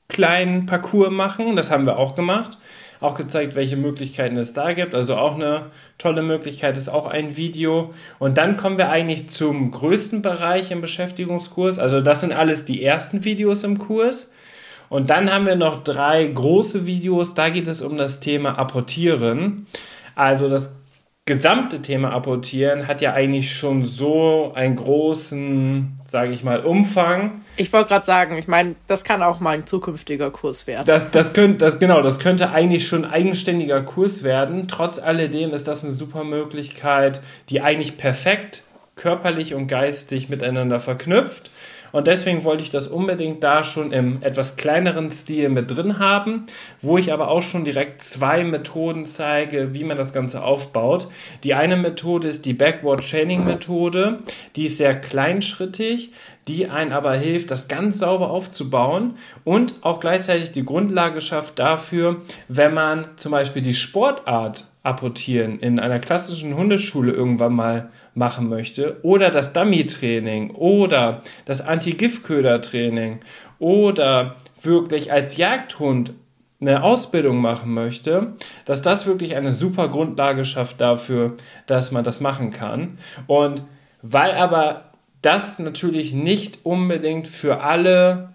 kleinen 0.07 0.65
Parcours 0.65 1.11
machen. 1.11 1.55
Das 1.55 1.71
haben 1.71 1.85
wir 1.85 1.97
auch 1.97 2.15
gemacht 2.15 2.57
auch 3.03 3.15
gezeigt, 3.15 3.55
welche 3.55 3.77
Möglichkeiten 3.77 4.37
es 4.37 4.53
da 4.53 4.73
gibt. 4.73 4.95
Also 4.95 5.15
auch 5.15 5.35
eine 5.35 5.67
tolle 5.97 6.21
Möglichkeit 6.21 6.77
ist 6.77 6.89
auch 6.89 7.05
ein 7.05 7.35
Video. 7.35 7.93
Und 8.19 8.37
dann 8.37 8.57
kommen 8.57 8.77
wir 8.77 8.89
eigentlich 8.89 9.29
zum 9.29 9.71
größten 9.71 10.21
Bereich 10.21 10.71
im 10.71 10.81
Beschäftigungskurs. 10.81 11.79
Also 11.79 12.01
das 12.01 12.21
sind 12.21 12.33
alles 12.33 12.65
die 12.65 12.83
ersten 12.83 13.23
Videos 13.23 13.63
im 13.63 13.77
Kurs. 13.77 14.31
Und 14.89 15.09
dann 15.09 15.31
haben 15.31 15.45
wir 15.45 15.55
noch 15.55 15.83
drei 15.83 16.25
große 16.25 16.85
Videos. 16.85 17.33
Da 17.33 17.49
geht 17.49 17.67
es 17.67 17.81
um 17.81 17.97
das 17.97 18.19
Thema 18.19 18.57
Apportieren. 18.59 19.65
Also 20.15 20.49
das 20.49 20.75
gesamte 21.25 21.81
Thema 21.81 22.11
Apportieren 22.11 22.87
hat 22.87 23.01
ja 23.01 23.13
eigentlich 23.13 23.55
schon 23.55 23.85
so 23.85 24.51
einen 24.55 24.75
großen, 24.75 25.93
sage 26.05 26.33
ich 26.33 26.43
mal, 26.43 26.65
Umfang. 26.65 27.43
Ich 27.55 27.71
wollte 27.71 27.89
gerade 27.89 28.05
sagen, 28.05 28.37
ich 28.37 28.49
meine, 28.49 28.75
das 28.87 29.05
kann 29.05 29.23
auch 29.23 29.39
mal 29.39 29.51
ein 29.51 29.65
zukünftiger 29.65 30.31
Kurs 30.31 30.67
werden. 30.67 30.83
Das, 30.85 31.11
das 31.11 31.33
könnte, 31.33 31.59
das, 31.59 31.79
genau, 31.79 32.01
das 32.01 32.19
könnte 32.19 32.49
eigentlich 32.49 32.87
schon 32.87 33.05
ein 33.05 33.11
eigenständiger 33.11 33.81
Kurs 33.83 34.23
werden. 34.23 34.67
Trotz 34.67 34.99
alledem 34.99 35.53
ist 35.53 35.67
das 35.67 35.85
eine 35.85 35.93
super 35.93 36.25
Möglichkeit, 36.25 37.21
die 37.49 37.61
eigentlich 37.61 37.97
perfekt 37.97 38.63
körperlich 38.97 39.53
und 39.53 39.67
geistig 39.67 40.27
miteinander 40.27 40.81
verknüpft. 40.81 41.51
Und 41.93 42.07
deswegen 42.07 42.43
wollte 42.43 42.63
ich 42.63 42.71
das 42.71 42.87
unbedingt 42.87 43.43
da 43.43 43.63
schon 43.63 43.91
im 43.91 44.23
etwas 44.23 44.57
kleineren 44.57 45.11
Stil 45.11 45.47
mit 45.49 45.69
drin 45.69 45.99
haben, 45.99 46.47
wo 46.81 46.97
ich 46.97 47.13
aber 47.13 47.27
auch 47.27 47.43
schon 47.43 47.63
direkt 47.63 48.01
zwei 48.01 48.43
Methoden 48.43 49.05
zeige, 49.05 49.75
wie 49.75 49.83
man 49.83 49.95
das 49.95 50.11
Ganze 50.11 50.43
aufbaut. 50.43 51.07
Die 51.43 51.53
eine 51.53 51.77
Methode 51.77 52.27
ist 52.27 52.47
die 52.47 52.55
Backward 52.55 53.01
Chaining 53.01 53.45
Methode. 53.45 54.19
Die 54.55 54.65
ist 54.65 54.77
sehr 54.77 54.95
kleinschrittig, 54.95 56.11
die 56.47 56.67
einen 56.67 56.93
aber 56.93 57.15
hilft, 57.15 57.51
das 57.51 57.67
ganz 57.67 57.99
sauber 57.99 58.31
aufzubauen 58.31 59.15
und 59.43 59.75
auch 59.81 59.99
gleichzeitig 59.99 60.51
die 60.51 60.65
Grundlage 60.65 61.21
schafft 61.21 61.59
dafür, 61.59 62.21
wenn 62.47 62.73
man 62.73 63.05
zum 63.17 63.31
Beispiel 63.31 63.61
die 63.61 63.75
Sportart 63.75 64.65
apportieren 64.81 65.59
in 65.59 65.79
einer 65.79 65.99
klassischen 65.99 66.57
Hundeschule 66.57 67.11
irgendwann 67.11 67.53
mal 67.53 67.89
machen 68.15 68.49
möchte. 68.49 68.97
Oder 69.03 69.29
das 69.29 69.53
Dummy-Training. 69.53 70.51
Oder 70.51 71.21
das 71.45 71.61
Anti-Giftköder-Training. 71.61 73.21
Oder 73.59 74.35
wirklich 74.61 75.11
als 75.11 75.37
Jagdhund 75.37 76.13
eine 76.61 76.83
Ausbildung 76.83 77.37
machen 77.37 77.73
möchte, 77.73 78.33
dass 78.65 78.81
das 78.81 79.05
wirklich 79.05 79.35
eine 79.35 79.53
super 79.53 79.89
Grundlage 79.89 80.45
schafft 80.45 80.79
dafür, 80.79 81.35
dass 81.65 81.91
man 81.91 82.03
das 82.03 82.21
machen 82.21 82.51
kann. 82.51 82.97
Und 83.27 83.63
weil 84.01 84.31
aber 84.31 84.91
das 85.21 85.59
natürlich 85.59 86.13
nicht 86.13 86.59
unbedingt 86.63 87.27
für 87.27 87.61
alle, 87.61 88.29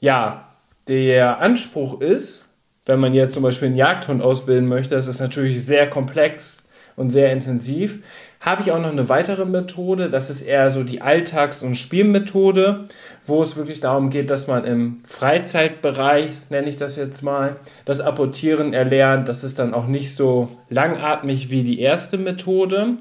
ja, 0.00 0.48
der 0.88 1.40
Anspruch 1.40 2.00
ist, 2.00 2.48
wenn 2.86 2.98
man 2.98 3.14
jetzt 3.14 3.34
zum 3.34 3.42
Beispiel 3.42 3.68
einen 3.68 3.76
Jagdhund 3.76 4.22
ausbilden 4.22 4.68
möchte, 4.68 4.94
das 4.94 5.06
ist 5.06 5.20
natürlich 5.20 5.64
sehr 5.64 5.88
komplex 5.88 6.68
und 6.96 7.10
sehr 7.10 7.32
intensiv, 7.32 8.02
habe 8.40 8.62
ich 8.62 8.72
auch 8.72 8.80
noch 8.80 8.90
eine 8.90 9.10
weitere 9.10 9.44
Methode. 9.44 10.08
Das 10.08 10.30
ist 10.30 10.40
eher 10.40 10.70
so 10.70 10.82
die 10.82 11.02
Alltags- 11.02 11.62
und 11.62 11.74
Spielmethode, 11.74 12.86
wo 13.26 13.42
es 13.42 13.56
wirklich 13.56 13.80
darum 13.80 14.08
geht, 14.08 14.30
dass 14.30 14.46
man 14.46 14.64
im 14.64 15.02
Freizeitbereich, 15.06 16.30
nenne 16.48 16.70
ich 16.70 16.76
das 16.76 16.96
jetzt 16.96 17.22
mal, 17.22 17.56
das 17.84 18.00
Apportieren 18.00 18.72
erlernt. 18.72 19.28
Das 19.28 19.44
ist 19.44 19.58
dann 19.58 19.74
auch 19.74 19.86
nicht 19.86 20.16
so 20.16 20.48
langatmig 20.70 21.50
wie 21.50 21.62
die 21.62 21.80
erste 21.80 22.16
Methode, 22.16 22.94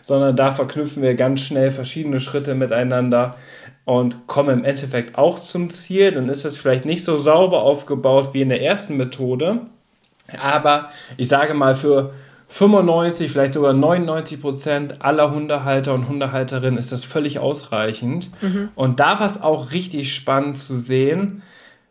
sondern 0.00 0.34
da 0.34 0.50
verknüpfen 0.50 1.02
wir 1.02 1.14
ganz 1.14 1.42
schnell 1.42 1.70
verschiedene 1.70 2.18
Schritte 2.18 2.54
miteinander 2.54 3.36
und 3.84 4.26
kommen 4.26 4.60
im 4.60 4.64
Endeffekt 4.64 5.18
auch 5.18 5.40
zum 5.40 5.68
Ziel. 5.68 6.12
Dann 6.12 6.30
ist 6.30 6.46
es 6.46 6.56
vielleicht 6.56 6.86
nicht 6.86 7.04
so 7.04 7.18
sauber 7.18 7.62
aufgebaut 7.62 8.30
wie 8.32 8.40
in 8.40 8.48
der 8.48 8.62
ersten 8.62 8.96
Methode. 8.96 9.60
Aber 10.40 10.88
ich 11.18 11.28
sage 11.28 11.52
mal, 11.52 11.74
für 11.74 12.14
95, 12.48 13.30
vielleicht 13.30 13.54
sogar 13.54 13.72
99 13.72 14.40
Prozent 14.40 15.02
aller 15.04 15.32
Hundehalter 15.32 15.94
und 15.94 16.08
Hundehalterinnen 16.08 16.78
ist 16.78 16.92
das 16.92 17.04
völlig 17.04 17.38
ausreichend. 17.38 18.30
Mhm. 18.40 18.68
Und 18.74 19.00
da 19.00 19.18
war 19.18 19.26
es 19.26 19.42
auch 19.42 19.72
richtig 19.72 20.14
spannend 20.14 20.56
zu 20.56 20.78
sehen, 20.78 21.42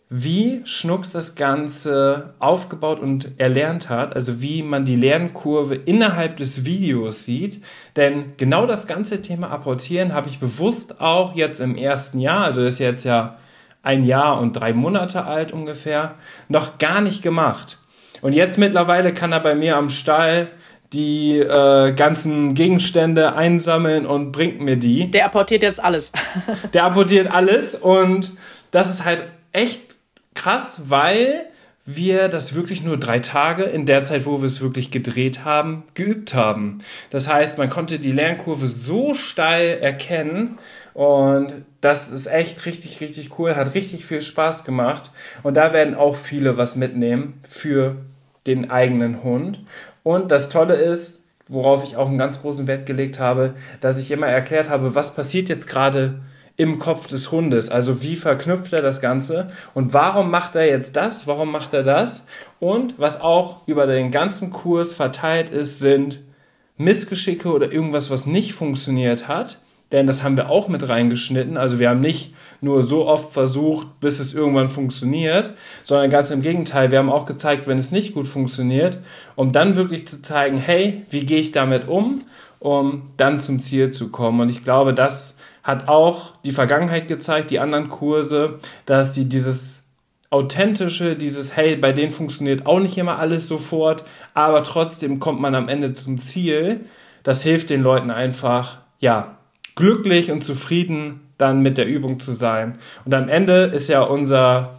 wie 0.10 0.62
Schnucks 0.66 1.12
das 1.12 1.36
Ganze 1.36 2.36
aufgebaut 2.40 3.00
und 3.00 3.40
erlernt 3.40 3.90
hat, 3.90 4.16
also 4.16 4.40
wie 4.40 4.62
man 4.62 4.86
die 4.86 4.96
Lernkurve 4.96 5.76
innerhalb 5.76 6.38
des 6.38 6.64
Videos 6.64 7.26
sieht. 7.26 7.62
Denn 7.96 8.34
genau 8.38 8.68
das 8.68 8.88
ganze 8.88 9.22
Thema 9.22 9.50
Apportieren 9.50 10.14
habe 10.14 10.30
ich 10.30 10.40
bewusst 10.40 11.02
auch 11.02 11.36
jetzt 11.36 11.60
im 11.60 11.76
ersten 11.76 12.20
Jahr, 12.20 12.46
also 12.46 12.64
das 12.64 12.76
ist 12.76 12.80
jetzt 12.80 13.04
ja 13.04 13.38
ein 13.82 14.06
Jahr 14.06 14.40
und 14.40 14.54
drei 14.54 14.74
Monate 14.74 15.26
alt 15.26 15.52
ungefähr, 15.52 16.16
noch 16.50 16.78
gar 16.78 17.02
nicht 17.02 17.22
gemacht. 17.22 17.80
Und 18.22 18.34
jetzt 18.34 18.58
mittlerweile 18.58 19.14
kann 19.14 19.32
er 19.32 19.40
bei 19.40 19.56
mir 19.56 19.78
am 19.78 19.90
Stall 19.90 20.50
die 20.94 21.40
äh, 21.40 21.94
ganzen 21.94 22.54
Gegenstände 22.54 23.36
einsammeln 23.36 24.06
und 24.06 24.32
bringt 24.32 24.62
mir 24.62 24.78
die. 24.78 25.12
Der 25.12 25.26
apportiert 25.26 25.64
jetzt 25.64 25.84
alles. 25.84 26.12
Der 26.74 26.84
apportiert 26.84 27.30
alles 27.30 27.76
und 27.76 28.32
das 28.72 28.90
ist 28.94 29.06
halt 29.06 29.24
echt 29.52 29.96
krass, 30.34 30.82
weil 30.88 31.46
wir 31.86 32.30
das 32.30 32.56
wirklich 32.56 32.84
nur 32.84 32.98
drei 32.98 33.20
Tage 33.20 33.64
in 33.64 33.86
der 33.86 34.04
Zeit, 34.04 34.26
wo 34.26 34.42
wir 34.42 34.48
es 34.48 34.60
wirklich 34.60 34.90
gedreht 34.90 35.46
haben, 35.46 35.84
geübt 35.94 36.34
haben. 36.34 36.80
Das 37.12 37.32
heißt, 37.32 37.60
man 37.60 37.70
konnte 37.70 38.00
die 38.00 38.12
Lernkurve 38.12 38.68
so 38.68 39.14
steil 39.14 39.78
erkennen 39.80 40.58
und 40.96 41.66
das 41.82 42.10
ist 42.10 42.26
echt 42.26 42.66
richtig, 42.66 43.02
richtig 43.02 43.38
cool, 43.38 43.58
hat 43.58 43.76
richtig 43.76 44.06
viel 44.06 44.22
Spaß 44.22 44.64
gemacht 44.64 45.12
und 45.44 45.56
da 45.56 45.74
werden 45.74 45.94
auch 45.94 46.16
viele 46.16 46.56
was 46.56 46.78
mitnehmen 46.78 47.42
für 47.48 47.98
den 48.48 48.72
eigenen 48.72 49.22
Hund. 49.22 49.60
Und 50.04 50.32
das 50.32 50.48
Tolle 50.48 50.76
ist, 50.76 51.22
worauf 51.50 51.84
ich 51.84 51.98
auch 51.98 52.08
einen 52.08 52.18
ganz 52.18 52.42
großen 52.42 52.66
Wert 52.66 52.86
gelegt 52.86 53.20
habe, 53.20 53.56
dass 53.82 53.98
ich 53.98 54.10
immer 54.10 54.28
erklärt 54.28 54.70
habe, 54.70 54.96
was 54.96 55.14
passiert 55.14 55.50
jetzt 55.50 55.68
gerade 55.68 56.22
im 56.56 56.80
Kopf 56.80 57.08
des 57.08 57.30
Hundes. 57.30 57.70
Also 57.70 58.02
wie 58.02 58.16
verknüpft 58.16 58.72
er 58.72 58.82
das 58.82 59.02
Ganze 59.02 59.52
und 59.74 59.94
warum 59.94 60.32
macht 60.32 60.56
er 60.56 60.66
jetzt 60.66 60.96
das, 60.96 61.28
warum 61.28 61.52
macht 61.52 61.74
er 61.74 61.84
das 61.84 62.26
und 62.62 62.98
was 62.98 63.20
auch 63.20 63.68
über 63.68 63.86
den 63.86 64.12
ganzen 64.12 64.50
Kurs 64.52 64.94
verteilt 64.94 65.50
ist, 65.50 65.80
sind 65.80 66.22
Missgeschicke 66.78 67.52
oder 67.52 67.70
irgendwas, 67.70 68.10
was 68.10 68.26
nicht 68.26 68.54
funktioniert 68.54 69.28
hat. 69.28 69.60
Denn 69.92 70.08
das 70.08 70.24
haben 70.24 70.36
wir 70.36 70.50
auch 70.50 70.68
mit 70.68 70.88
reingeschnitten. 70.88 71.58
Also 71.58 71.80
wir 71.80 71.90
haben 71.90 72.02
nicht 72.02 72.34
nur 72.62 72.84
so 72.84 73.08
oft 73.08 73.34
versucht, 73.34 74.00
bis 74.00 74.20
es 74.20 74.34
irgendwann 74.34 74.70
funktioniert, 74.70 75.54
sondern 75.84 76.10
ganz 76.10 76.32
im 76.32 76.42
Gegenteil. 76.42 76.92
Wir 76.92 77.00
haben 77.00 77.12
auch 77.12 77.26
gezeigt, 77.26 77.68
wenn 77.68 77.78
es 77.78 77.92
nicht 77.92 78.14
gut 78.14 78.28
funktioniert, 78.28 78.98
um 79.36 79.52
dann 79.52 79.76
wirklich 79.76 80.08
zu 80.08 80.22
zeigen, 80.22 80.58
hey, 80.58 81.06
wie 81.12 81.26
gehe 81.26 81.40
ich 81.40 81.52
damit 81.52 81.88
um, 81.88 82.22
um 82.60 83.12
dann 83.18 83.40
zum 83.40 83.60
Ziel 83.60 83.92
zu 83.92 84.12
kommen. 84.12 84.42
Und 84.42 84.50
ich 84.50 84.64
glaube, 84.64 84.94
das 84.94 85.38
hat 85.64 85.88
auch 85.88 86.34
die 86.44 86.52
Vergangenheit 86.52 87.08
gezeigt, 87.08 87.52
die 87.52 87.60
anderen 87.60 87.90
Kurse, 87.90 88.60
dass 88.86 89.14
die 89.14 89.30
dieses 89.30 89.84
authentische, 90.30 91.16
dieses 91.16 91.56
Hey, 91.56 91.76
bei 91.76 91.92
denen 91.92 92.12
funktioniert 92.12 92.66
auch 92.66 92.80
nicht 92.80 92.98
immer 92.98 93.20
alles 93.20 93.48
sofort, 93.48 94.04
aber 94.34 94.64
trotzdem 94.64 95.20
kommt 95.20 95.40
man 95.40 95.56
am 95.56 95.70
Ende 95.70 95.94
zum 95.94 96.20
Ziel. 96.20 96.86
Das 97.24 97.42
hilft 97.42 97.70
den 97.70 97.82
Leuten 97.82 98.12
einfach, 98.12 98.80
ja, 99.00 99.38
glücklich 99.76 100.32
und 100.32 100.44
zufrieden 100.44 101.22
dann 101.38 101.62
mit 101.62 101.78
der 101.78 101.86
Übung 101.86 102.20
zu 102.20 102.32
sein. 102.32 102.80
Und 103.04 103.14
am 103.14 103.30
Ende 103.30 103.66
ist 103.66 103.90
ja 103.90 104.02
unser 104.02 104.76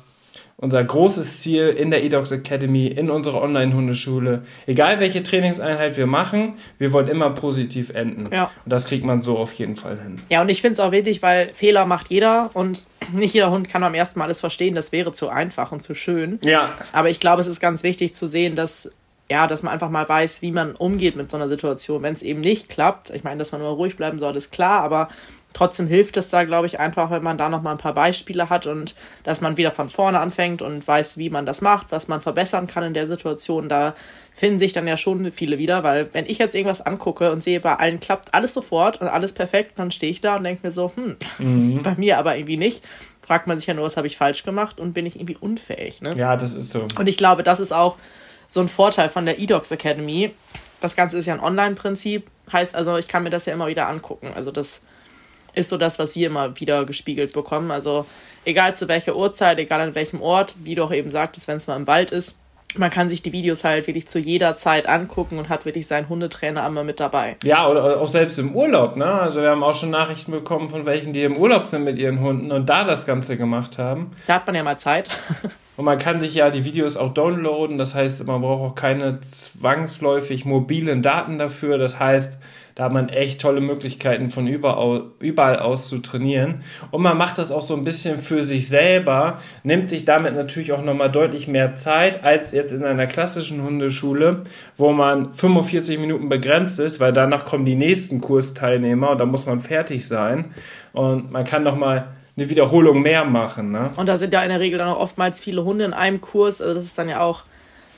unser 0.58 0.82
großes 0.82 1.40
Ziel 1.40 1.68
in 1.68 1.90
der 1.90 2.02
eDogs 2.02 2.30
Academy, 2.32 2.86
in 2.86 3.10
unserer 3.10 3.42
Online-Hundeschule. 3.42 4.44
Egal 4.66 5.00
welche 5.00 5.22
Trainingseinheit 5.22 5.96
wir 5.98 6.06
machen, 6.06 6.54
wir 6.78 6.92
wollen 6.92 7.08
immer 7.08 7.30
positiv 7.30 7.90
enden. 7.90 8.24
Ja. 8.32 8.50
Und 8.64 8.72
das 8.72 8.86
kriegt 8.86 9.04
man 9.04 9.20
so 9.20 9.36
auf 9.36 9.52
jeden 9.52 9.76
Fall 9.76 9.98
hin. 9.98 10.16
Ja, 10.30 10.40
und 10.40 10.48
ich 10.48 10.62
finde 10.62 10.72
es 10.72 10.80
auch 10.80 10.92
wichtig, 10.92 11.20
weil 11.22 11.52
Fehler 11.52 11.84
macht 11.84 12.08
jeder 12.08 12.50
und 12.54 12.86
nicht 13.12 13.34
jeder 13.34 13.50
Hund 13.50 13.68
kann 13.68 13.84
am 13.84 13.94
ersten 13.94 14.18
Mal 14.18 14.24
alles 14.24 14.40
verstehen. 14.40 14.74
Das 14.74 14.92
wäre 14.92 15.12
zu 15.12 15.28
einfach 15.28 15.72
und 15.72 15.82
zu 15.82 15.94
schön. 15.94 16.38
Ja. 16.42 16.72
Aber 16.92 17.10
ich 17.10 17.20
glaube, 17.20 17.42
es 17.42 17.48
ist 17.48 17.60
ganz 17.60 17.82
wichtig 17.82 18.14
zu 18.14 18.26
sehen, 18.26 18.56
dass 18.56 18.90
ja, 19.30 19.46
dass 19.46 19.62
man 19.62 19.72
einfach 19.72 19.90
mal 19.90 20.08
weiß, 20.08 20.42
wie 20.42 20.52
man 20.52 20.76
umgeht 20.76 21.16
mit 21.16 21.30
so 21.30 21.36
einer 21.36 21.48
Situation, 21.48 22.02
wenn 22.02 22.14
es 22.14 22.22
eben 22.22 22.40
nicht 22.40 22.68
klappt. 22.68 23.10
Ich 23.10 23.24
meine, 23.24 23.38
dass 23.38 23.52
man 23.52 23.60
nur 23.60 23.70
ruhig 23.70 23.96
bleiben 23.96 24.18
soll, 24.18 24.36
ist 24.36 24.52
klar, 24.52 24.82
aber 24.82 25.08
trotzdem 25.52 25.88
hilft 25.88 26.16
es 26.16 26.28
da, 26.28 26.44
glaube 26.44 26.66
ich, 26.66 26.78
einfach, 26.78 27.10
wenn 27.10 27.22
man 27.22 27.38
da 27.38 27.48
noch 27.48 27.62
mal 27.62 27.72
ein 27.72 27.78
paar 27.78 27.94
Beispiele 27.94 28.50
hat 28.50 28.66
und 28.66 28.94
dass 29.24 29.40
man 29.40 29.56
wieder 29.56 29.70
von 29.70 29.88
vorne 29.88 30.20
anfängt 30.20 30.62
und 30.62 30.86
weiß, 30.86 31.16
wie 31.16 31.30
man 31.30 31.46
das 31.46 31.60
macht, 31.60 31.86
was 31.90 32.08
man 32.08 32.20
verbessern 32.20 32.66
kann 32.66 32.84
in 32.84 32.94
der 32.94 33.06
Situation. 33.06 33.68
Da 33.68 33.94
finden 34.32 34.58
sich 34.58 34.74
dann 34.74 34.86
ja 34.86 34.96
schon 34.96 35.32
viele 35.32 35.58
wieder, 35.58 35.82
weil 35.82 36.10
wenn 36.12 36.26
ich 36.26 36.38
jetzt 36.38 36.54
irgendwas 36.54 36.82
angucke 36.82 37.32
und 37.32 37.42
sehe, 37.42 37.58
bei 37.58 37.74
allen 37.74 38.00
klappt 38.00 38.34
alles 38.34 38.52
sofort 38.52 39.00
und 39.00 39.08
alles 39.08 39.32
perfekt, 39.32 39.72
dann 39.76 39.90
stehe 39.90 40.12
ich 40.12 40.20
da 40.20 40.36
und 40.36 40.44
denke 40.44 40.66
mir 40.66 40.72
so, 40.72 40.92
hm, 40.94 41.16
mhm. 41.38 41.82
bei 41.82 41.94
mir 41.96 42.18
aber 42.18 42.36
irgendwie 42.36 42.58
nicht. 42.58 42.84
Fragt 43.22 43.48
man 43.48 43.58
sich 43.58 43.66
ja 43.66 43.74
nur, 43.74 43.84
was 43.86 43.96
habe 43.96 44.06
ich 44.06 44.16
falsch 44.16 44.44
gemacht 44.44 44.78
und 44.78 44.92
bin 44.92 45.04
ich 45.04 45.16
irgendwie 45.16 45.38
unfähig. 45.40 46.00
Ne? 46.00 46.14
Ja, 46.16 46.36
das 46.36 46.54
ist 46.54 46.70
so. 46.70 46.86
Und 46.96 47.08
ich 47.08 47.16
glaube, 47.16 47.42
das 47.42 47.58
ist 47.58 47.72
auch 47.72 47.96
so 48.48 48.60
ein 48.60 48.68
Vorteil 48.68 49.08
von 49.08 49.26
der 49.26 49.38
eDocs 49.38 49.70
Academy. 49.70 50.34
Das 50.80 50.96
Ganze 50.96 51.18
ist 51.18 51.26
ja 51.26 51.34
ein 51.34 51.40
Online-Prinzip, 51.40 52.30
heißt 52.52 52.74
also, 52.74 52.96
ich 52.96 53.08
kann 53.08 53.22
mir 53.22 53.30
das 53.30 53.46
ja 53.46 53.52
immer 53.52 53.66
wieder 53.66 53.88
angucken. 53.88 54.32
Also 54.34 54.50
das 54.50 54.82
ist 55.54 55.70
so 55.70 55.78
das, 55.78 55.98
was 55.98 56.14
wir 56.14 56.26
immer 56.26 56.58
wieder 56.60 56.84
gespiegelt 56.84 57.32
bekommen. 57.32 57.70
Also 57.70 58.06
egal 58.44 58.76
zu 58.76 58.88
welcher 58.88 59.16
Uhrzeit, 59.16 59.58
egal 59.58 59.80
an 59.80 59.94
welchem 59.94 60.20
Ort, 60.22 60.54
wie 60.62 60.74
du 60.74 60.84
auch 60.84 60.92
eben 60.92 61.10
sagtest, 61.10 61.48
wenn 61.48 61.58
es 61.58 61.66
mal 61.66 61.76
im 61.76 61.86
Wald 61.86 62.10
ist, 62.10 62.36
man 62.78 62.90
kann 62.90 63.08
sich 63.08 63.22
die 63.22 63.32
Videos 63.32 63.64
halt 63.64 63.86
wirklich 63.86 64.08
zu 64.08 64.18
jeder 64.18 64.56
Zeit 64.56 64.88
angucken 64.88 65.38
und 65.38 65.48
hat 65.48 65.64
wirklich 65.64 65.86
seinen 65.86 66.08
Hundetrainer 66.08 66.66
immer 66.66 66.84
mit 66.84 67.00
dabei. 67.00 67.36
Ja, 67.42 67.68
oder 67.68 68.00
auch 68.00 68.08
selbst 68.08 68.38
im 68.38 68.54
Urlaub, 68.54 68.96
ne? 68.96 69.06
Also 69.06 69.42
wir 69.42 69.50
haben 69.50 69.62
auch 69.62 69.74
schon 69.74 69.90
Nachrichten 69.90 70.32
bekommen 70.32 70.68
von 70.68 70.86
welchen, 70.86 71.12
die 71.12 71.22
im 71.22 71.36
Urlaub 71.36 71.66
sind 71.66 71.84
mit 71.84 71.98
ihren 71.98 72.20
Hunden 72.20 72.52
und 72.52 72.68
da 72.68 72.84
das 72.84 73.06
Ganze 73.06 73.36
gemacht 73.36 73.78
haben. 73.78 74.12
Da 74.26 74.34
hat 74.34 74.46
man 74.46 74.56
ja 74.56 74.62
mal 74.62 74.78
Zeit. 74.78 75.08
und 75.76 75.84
man 75.84 75.98
kann 75.98 76.20
sich 76.20 76.34
ja 76.34 76.50
die 76.50 76.64
Videos 76.64 76.96
auch 76.96 77.12
downloaden, 77.12 77.78
das 77.78 77.94
heißt, 77.94 78.26
man 78.26 78.40
braucht 78.40 78.72
auch 78.72 78.74
keine 78.74 79.20
zwangsläufig 79.20 80.44
mobilen 80.44 81.02
Daten 81.02 81.38
dafür. 81.38 81.78
Das 81.78 81.98
heißt, 81.98 82.38
da 82.76 82.84
hat 82.84 82.92
man 82.92 83.08
echt 83.08 83.40
tolle 83.40 83.62
Möglichkeiten 83.62 84.30
von 84.30 84.46
überall, 84.46 85.58
aus 85.58 85.88
zu 85.88 85.98
trainieren. 86.00 86.62
Und 86.90 87.00
man 87.00 87.16
macht 87.16 87.38
das 87.38 87.50
auch 87.50 87.62
so 87.62 87.74
ein 87.74 87.84
bisschen 87.84 88.20
für 88.20 88.44
sich 88.44 88.68
selber, 88.68 89.40
nimmt 89.62 89.88
sich 89.88 90.04
damit 90.04 90.34
natürlich 90.34 90.72
auch 90.72 90.82
nochmal 90.82 91.10
deutlich 91.10 91.48
mehr 91.48 91.72
Zeit 91.72 92.22
als 92.22 92.52
jetzt 92.52 92.72
in 92.72 92.84
einer 92.84 93.06
klassischen 93.06 93.62
Hundeschule, 93.62 94.42
wo 94.76 94.92
man 94.92 95.32
45 95.32 95.98
Minuten 95.98 96.28
begrenzt 96.28 96.78
ist, 96.78 97.00
weil 97.00 97.14
danach 97.14 97.46
kommen 97.46 97.64
die 97.64 97.76
nächsten 97.76 98.20
Kursteilnehmer 98.20 99.12
und 99.12 99.18
da 99.18 99.24
muss 99.24 99.46
man 99.46 99.60
fertig 99.60 100.06
sein. 100.06 100.52
Und 100.92 101.32
man 101.32 101.44
kann 101.44 101.62
nochmal 101.62 102.08
eine 102.36 102.50
Wiederholung 102.50 103.00
mehr 103.00 103.24
machen. 103.24 103.72
Ne? 103.72 103.90
Und 103.96 104.06
da 104.06 104.18
sind 104.18 104.34
ja 104.34 104.42
in 104.42 104.50
der 104.50 104.60
Regel 104.60 104.78
dann 104.78 104.88
auch 104.88 105.00
oftmals 105.00 105.40
viele 105.40 105.64
Hunde 105.64 105.86
in 105.86 105.94
einem 105.94 106.20
Kurs. 106.20 106.60
Also 106.60 106.74
das 106.74 106.84
ist 106.84 106.98
dann 106.98 107.08
ja 107.08 107.22
auch 107.22 107.44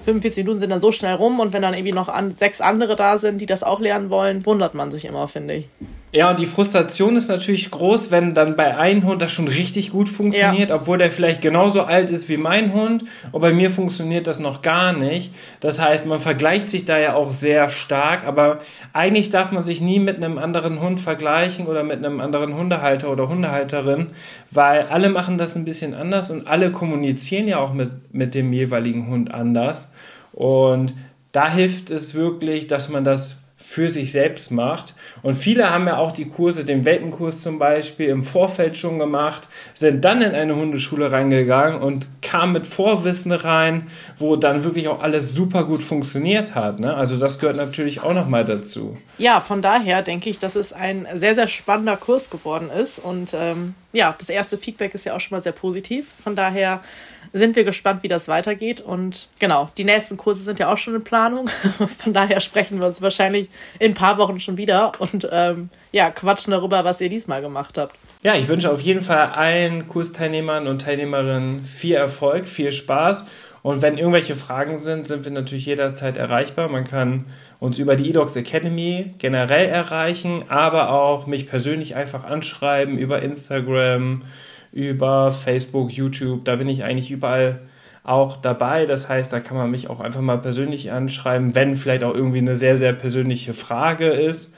45 0.05 0.45
Minuten 0.45 0.61
sind 0.61 0.71
dann 0.71 0.81
so 0.81 0.93
schnell 0.93 1.15
rum 1.15 1.41
und 1.41 1.53
wenn 1.53 1.63
dann 1.63 1.75
irgendwie 1.75 1.93
noch 1.93 2.09
an, 2.09 2.37
sechs 2.37 2.61
andere 2.61 2.97
da 2.97 3.19
sind, 3.19 3.41
die 3.41 3.47
das 3.47 3.63
auch 3.63 3.81
lernen 3.81 4.11
wollen, 4.11 4.47
wundert 4.47 4.75
man 4.75 4.91
sich 4.91 5.05
immer, 5.05 5.29
finde 5.29 5.55
ich. 5.55 5.69
Ja, 6.11 6.31
und 6.31 6.39
die 6.39 6.47
Frustration 6.47 7.17
ist 7.17 7.29
natürlich 7.29 7.71
groß, 7.71 8.11
wenn 8.11 8.33
dann 8.33 8.57
bei 8.57 8.77
einem 8.79 9.05
Hund 9.05 9.21
das 9.21 9.31
schon 9.31 9.47
richtig 9.47 9.91
gut 9.91 10.09
funktioniert, 10.09 10.71
ja. 10.71 10.77
obwohl 10.77 10.97
der 10.97 11.11
vielleicht 11.11 11.43
genauso 11.43 11.83
alt 11.83 12.11
ist 12.11 12.31
wie 12.31 12.39
mein 12.39 12.73
Hund 12.73 13.05
und 13.31 13.41
bei 13.43 13.53
mir 13.53 13.71
funktioniert 13.71 14.27
das 14.27 14.39
noch 14.39 14.63
gar 14.63 14.95
nicht. 14.95 15.35
Das 15.61 15.81
heißt, 15.81 16.07
man 16.07 16.19
vergleicht 16.19 16.71
sich 16.71 16.87
da 16.87 16.99
ja 16.99 17.15
auch 17.15 17.33
sehr 17.33 17.69
stark, 17.69 18.27
aber 18.27 18.61
eigentlich 18.95 19.29
darf 19.29 19.53
man 19.53 19.65
sich 19.65 19.83
nie 19.83 20.01
mit 20.01 20.17
einem 20.17 20.39
anderen 20.39 20.81
Hund 20.81 20.99
vergleichen 20.99 21.67
oder 21.67 21.83
mit 21.83 21.99
einem 21.99 22.21
anderen 22.21 22.55
Hundehalter 22.55 23.13
oder 23.13 23.29
Hundehalterin, 23.29 24.07
weil 24.51 24.87
alle 24.87 25.11
machen 25.11 25.37
das 25.37 25.57
ein 25.57 25.67
bisschen 25.67 25.93
anders 25.93 26.31
und 26.31 26.47
alle 26.47 26.73
kommunizieren 26.73 27.49
ja 27.49 27.59
auch 27.59 27.75
mit, 27.75 28.15
mit 28.15 28.35
dem 28.35 28.51
jeweiligen 28.55 29.09
Hund 29.09 29.35
anders. 29.35 29.93
Und 30.33 30.95
da 31.33 31.51
hilft 31.51 31.91
es 31.91 32.15
wirklich, 32.15 32.67
dass 32.67 32.89
man 32.89 33.05
das 33.05 33.38
für 33.69 33.91
sich 33.91 34.13
selbst 34.13 34.51
macht. 34.51 34.95
Und 35.23 35.35
viele 35.35 35.69
haben 35.69 35.87
ja 35.87 35.99
auch 35.99 36.13
die 36.13 36.25
Kurse, 36.25 36.65
den 36.65 36.87
Welpenkurs 36.87 37.41
zum 37.41 37.59
Beispiel, 37.59 38.09
im 38.09 38.25
Vorfeld 38.25 38.79
schon 38.79 38.99
gemacht, 38.99 39.47
sind 39.75 40.03
dann 40.07 40.23
in 40.23 40.33
eine 40.33 40.57
Hundeschule 40.57 41.13
reingegangen 41.13 41.83
und 41.83 42.07
kamen 42.23 42.55
mit 42.55 42.67
Vorwissen 42.67 43.31
rein, 43.31 43.89
wo 44.17 44.37
dann 44.37 44.65
wirklich 44.65 44.89
auch 44.89 45.03
alles 45.03 45.35
super 45.35 45.65
gut 45.65 45.83
funktioniert 45.83 46.55
hat. 46.55 46.81
Ne? 46.81 46.95
Also 46.95 47.19
das 47.19 47.39
gehört 47.39 47.59
natürlich 47.59 48.03
auch 48.03 48.15
nochmal 48.15 48.47
dazu. 48.47 48.95
Ja, 49.19 49.39
von 49.41 49.61
daher 49.61 50.01
denke 50.01 50.31
ich, 50.31 50.39
dass 50.39 50.57
es 50.57 50.73
ein 50.73 51.07
sehr, 51.13 51.35
sehr 51.35 51.47
spannender 51.47 51.99
Kurs 51.99 52.31
geworden 52.31 52.71
ist. 52.71 52.99
Und 52.99 53.35
ähm, 53.39 53.75
ja, 53.93 54.15
das 54.19 54.31
erste 54.31 54.57
Feedback 54.57 54.95
ist 54.95 55.05
ja 55.05 55.15
auch 55.15 55.21
schon 55.21 55.37
mal 55.37 55.43
sehr 55.43 55.53
positiv. 55.53 56.07
Von 56.25 56.35
daher 56.35 56.81
sind 57.33 57.57
wir 57.57 57.65
gespannt, 57.65 58.03
wie 58.03 58.09
das 58.09 58.29
weitergeht. 58.29 58.81
Und 58.81 59.29
genau, 59.39 59.71
die 59.77 59.85
nächsten 59.85 60.17
Kurse 60.17 60.43
sind 60.43 60.59
ja 60.59 60.73
auch 60.73 60.79
schon 60.79 60.95
in 60.95 61.05
Planung. 61.05 61.49
Von 61.99 62.13
daher 62.13 62.41
sprechen 62.41 62.81
wir 62.81 62.87
uns 62.87 63.03
wahrscheinlich 63.03 63.49
in 63.79 63.93
ein 63.93 63.95
paar 63.95 64.19
Wochen 64.19 64.41
schon 64.41 64.57
wieder 64.57 64.93
und 64.99 65.29
ähm, 65.31 65.71
ja, 65.93 66.11
quatschen 66.11 66.53
darüber, 66.53 66.85
was 66.85 67.01
ihr 67.01 67.09
diesmal 67.09 67.43
gemacht 67.43 67.79
habt. 67.79 67.97
Ja, 68.23 68.35
ich 68.37 68.49
wünsche 68.49 68.71
auf 68.71 68.81
jeden 68.81 69.03
Fall 69.03 69.29
allen 69.29 69.89
Kursteilnehmern 69.89 70.67
und 70.67 70.83
Teilnehmerinnen 70.83 71.65
viel 71.65 71.95
Erfolg, 71.95 72.49
viel 72.49 72.73
Spaß. 72.73 73.25
Und 73.63 73.83
wenn 73.83 73.99
irgendwelche 73.99 74.37
Fragen 74.37 74.79
sind, 74.79 75.07
sind 75.07 75.25
wir 75.25 75.33
natürlich 75.33 75.67
jederzeit 75.67 76.17
erreichbar. 76.17 76.69
Man 76.69 76.85
kann 76.85 77.27
uns 77.61 77.79
über 77.79 77.97
die 77.97 78.09
eDocs 78.09 78.37
Academy 78.37 79.15
generell 79.19 79.69
erreichen, 79.69 80.45
aber 80.49 80.91
auch 80.91 81.27
mich 81.27 81.49
persönlich 81.49 81.97
einfach 81.97 82.25
anschreiben 82.25 82.99
über 82.99 83.21
Instagram, 83.21 84.23
über 84.73 85.33
Facebook, 85.33 85.91
YouTube. 85.91 86.45
Da 86.45 86.57
bin 86.57 86.69
ich 86.69 86.85
eigentlich 86.85 87.11
überall 87.11 87.61
auch 88.03 88.37
dabei. 88.37 88.87
Das 88.87 89.09
heißt, 89.09 89.33
da 89.33 89.41
kann 89.41 89.57
man 89.57 89.71
mich 89.71 89.91
auch 89.91 90.01
einfach 90.01 90.21
mal 90.21 90.39
persönlich 90.39 90.91
anschreiben, 90.91 91.55
wenn 91.55 91.77
vielleicht 91.77 92.05
auch 92.05 92.15
irgendwie 92.15 92.39
eine 92.39 92.57
sehr, 92.57 92.77
sehr 92.77 92.93
persönliche 92.93 93.55
Frage 93.55 94.11
ist. 94.11 94.55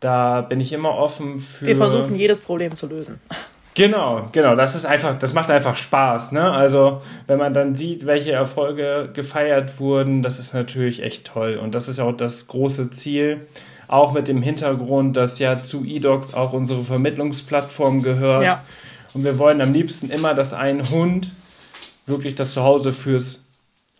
Da 0.00 0.40
bin 0.40 0.60
ich 0.60 0.72
immer 0.72 0.96
offen 0.96 1.38
für. 1.38 1.66
Wir 1.66 1.76
versuchen 1.76 2.16
jedes 2.16 2.40
Problem 2.40 2.74
zu 2.74 2.86
lösen. 2.86 3.20
Genau, 3.74 4.28
genau. 4.30 4.54
Das 4.54 4.74
ist 4.76 4.86
einfach, 4.86 5.18
das 5.18 5.34
macht 5.34 5.50
einfach 5.50 5.76
Spaß. 5.76 6.32
Ne? 6.32 6.48
Also 6.48 7.02
wenn 7.26 7.38
man 7.38 7.52
dann 7.52 7.74
sieht, 7.74 8.06
welche 8.06 8.32
Erfolge 8.32 9.10
gefeiert 9.12 9.80
wurden, 9.80 10.22
das 10.22 10.38
ist 10.38 10.54
natürlich 10.54 11.02
echt 11.02 11.26
toll. 11.26 11.58
Und 11.60 11.74
das 11.74 11.88
ist 11.88 11.98
auch 11.98 12.12
das 12.12 12.46
große 12.46 12.90
Ziel. 12.90 13.46
Auch 13.88 14.12
mit 14.12 14.28
dem 14.28 14.42
Hintergrund, 14.42 15.16
dass 15.16 15.38
ja 15.40 15.62
zu 15.62 15.84
eDocs 15.84 16.34
auch 16.34 16.52
unsere 16.52 16.84
Vermittlungsplattform 16.84 18.02
gehört. 18.02 18.42
Ja. 18.42 18.62
Und 19.14 19.24
wir 19.24 19.38
wollen 19.38 19.60
am 19.60 19.72
liebsten 19.72 20.10
immer, 20.10 20.34
dass 20.34 20.52
ein 20.52 20.90
Hund 20.90 21.30
wirklich 22.06 22.34
das 22.34 22.52
Zuhause 22.52 22.92
fürs 22.92 23.44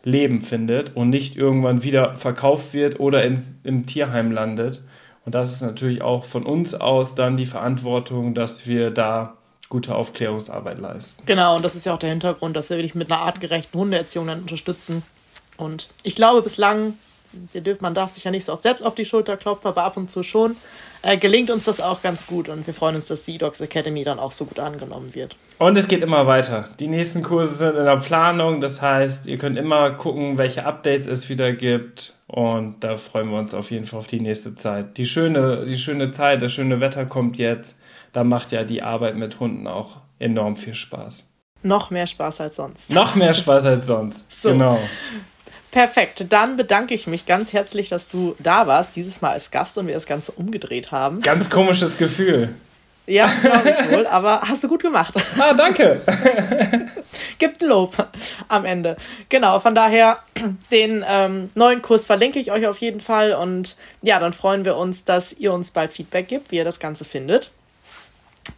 Leben 0.02 0.42
findet 0.42 0.94
und 0.94 1.08
nicht 1.08 1.36
irgendwann 1.36 1.82
wieder 1.82 2.16
verkauft 2.16 2.74
wird 2.74 3.00
oder 3.00 3.24
in, 3.24 3.42
im 3.64 3.86
Tierheim 3.86 4.30
landet. 4.32 4.82
Und 5.24 5.34
das 5.34 5.52
ist 5.52 5.62
natürlich 5.62 6.02
auch 6.02 6.24
von 6.24 6.44
uns 6.44 6.74
aus 6.74 7.14
dann 7.14 7.36
die 7.38 7.46
Verantwortung, 7.46 8.34
dass 8.34 8.66
wir 8.66 8.90
da 8.90 9.38
gute 9.70 9.94
Aufklärungsarbeit 9.94 10.78
leisten. 10.78 11.22
Genau, 11.24 11.56
und 11.56 11.64
das 11.64 11.74
ist 11.74 11.86
ja 11.86 11.94
auch 11.94 11.98
der 11.98 12.10
Hintergrund, 12.10 12.54
dass 12.54 12.68
wir 12.68 12.76
wirklich 12.76 12.94
mit 12.94 13.10
einer 13.10 13.22
artgerechten 13.22 13.80
Hundeerziehung 13.80 14.26
dann 14.26 14.42
unterstützen. 14.42 15.02
Und 15.56 15.88
ich 16.02 16.14
glaube, 16.14 16.42
bislang, 16.42 16.94
man 17.80 17.94
darf 17.94 18.12
sich 18.12 18.24
ja 18.24 18.30
nicht 18.30 18.44
so 18.44 18.52
oft 18.52 18.62
selbst 18.62 18.82
auf 18.82 18.94
die 18.94 19.04
Schulter 19.04 19.36
klopfen, 19.36 19.68
aber 19.68 19.84
ab 19.84 19.96
und 19.96 20.10
zu 20.10 20.22
schon, 20.22 20.56
äh, 21.02 21.16
gelingt 21.16 21.50
uns 21.50 21.64
das 21.64 21.80
auch 21.80 22.02
ganz 22.02 22.26
gut 22.26 22.48
und 22.48 22.66
wir 22.66 22.74
freuen 22.74 22.96
uns, 22.96 23.06
dass 23.06 23.22
die 23.24 23.38
Dogs 23.38 23.60
Academy 23.60 24.04
dann 24.04 24.18
auch 24.18 24.32
so 24.32 24.44
gut 24.44 24.58
angenommen 24.58 25.14
wird. 25.14 25.36
Und 25.58 25.76
es 25.76 25.88
geht 25.88 26.02
immer 26.02 26.26
weiter. 26.26 26.70
Die 26.80 26.88
nächsten 26.88 27.22
Kurse 27.22 27.54
sind 27.54 27.76
in 27.76 27.84
der 27.84 27.98
Planung, 27.98 28.60
das 28.60 28.80
heißt, 28.80 29.26
ihr 29.26 29.38
könnt 29.38 29.58
immer 29.58 29.92
gucken, 29.92 30.38
welche 30.38 30.64
Updates 30.64 31.06
es 31.06 31.28
wieder 31.28 31.52
gibt 31.52 32.14
und 32.26 32.80
da 32.80 32.96
freuen 32.96 33.30
wir 33.30 33.38
uns 33.38 33.54
auf 33.54 33.70
jeden 33.70 33.86
Fall 33.86 34.00
auf 34.00 34.06
die 34.06 34.20
nächste 34.20 34.54
Zeit. 34.54 34.96
Die 34.96 35.06
schöne, 35.06 35.66
die 35.66 35.78
schöne 35.78 36.10
Zeit, 36.10 36.42
das 36.42 36.52
schöne 36.52 36.80
Wetter 36.80 37.04
kommt 37.06 37.36
jetzt. 37.36 37.78
Da 38.12 38.24
macht 38.24 38.52
ja 38.52 38.64
die 38.64 38.82
Arbeit 38.82 39.16
mit 39.16 39.40
Hunden 39.40 39.66
auch 39.66 39.98
enorm 40.18 40.56
viel 40.56 40.74
Spaß. 40.74 41.28
Noch 41.62 41.90
mehr 41.90 42.06
Spaß 42.06 42.42
als 42.42 42.56
sonst. 42.56 42.92
Noch 42.92 43.14
mehr 43.14 43.34
Spaß 43.34 43.64
als 43.64 43.86
sonst. 43.86 44.32
So. 44.42 44.50
Genau. 44.50 44.78
Perfekt. 45.74 46.26
Dann 46.28 46.54
bedanke 46.54 46.94
ich 46.94 47.08
mich 47.08 47.26
ganz 47.26 47.52
herzlich, 47.52 47.88
dass 47.88 48.06
du 48.06 48.36
da 48.38 48.68
warst, 48.68 48.94
dieses 48.94 49.20
Mal 49.22 49.30
als 49.30 49.50
Gast 49.50 49.76
und 49.76 49.88
wir 49.88 49.94
das 49.94 50.06
Ganze 50.06 50.30
umgedreht 50.30 50.92
haben. 50.92 51.20
Ganz 51.20 51.50
komisches 51.50 51.98
Gefühl. 51.98 52.54
Ja, 53.08 53.26
glaube 53.42 53.70
ich 53.70 53.90
wohl, 53.90 54.06
aber 54.06 54.42
hast 54.42 54.62
du 54.62 54.68
gut 54.68 54.82
gemacht. 54.82 55.14
Ah, 55.36 55.52
danke. 55.52 56.00
Gibt 57.38 57.60
ein 57.60 57.68
Lob 57.68 58.06
am 58.46 58.64
Ende. 58.64 58.96
Genau, 59.30 59.58
von 59.58 59.74
daher, 59.74 60.20
den 60.70 61.04
ähm, 61.08 61.50
neuen 61.56 61.82
Kurs 61.82 62.06
verlinke 62.06 62.38
ich 62.38 62.52
euch 62.52 62.68
auf 62.68 62.78
jeden 62.78 63.00
Fall 63.00 63.32
und 63.32 63.74
ja, 64.00 64.20
dann 64.20 64.32
freuen 64.32 64.64
wir 64.64 64.76
uns, 64.76 65.02
dass 65.04 65.32
ihr 65.32 65.52
uns 65.52 65.72
bald 65.72 65.92
Feedback 65.92 66.28
gibt, 66.28 66.52
wie 66.52 66.56
ihr 66.58 66.64
das 66.64 66.78
Ganze 66.78 67.04
findet. 67.04 67.50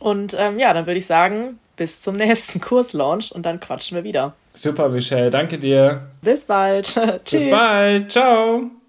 Und 0.01 0.37
ähm, 0.39 0.59
ja, 0.59 0.75
dann 0.75 0.85
würde 0.85 0.99
ich 0.99 1.07
sagen, 1.07 1.59
bis 1.77 2.03
zum 2.03 2.17
nächsten 2.17 2.61
Kurslaunch 2.61 3.33
und 3.33 3.45
dann 3.45 3.61
quatschen 3.61 3.97
wir 3.97 4.05
wieder. 4.05 4.35
Super, 4.55 4.89
Michelle. 4.89 5.31
Danke 5.31 5.59
dir. 5.59 6.09
Bis 6.23 6.45
bald. 6.45 6.87
Tschüss. 7.25 7.43
Bis 7.43 7.51
bald. 7.51 8.12
Ciao. 8.12 8.71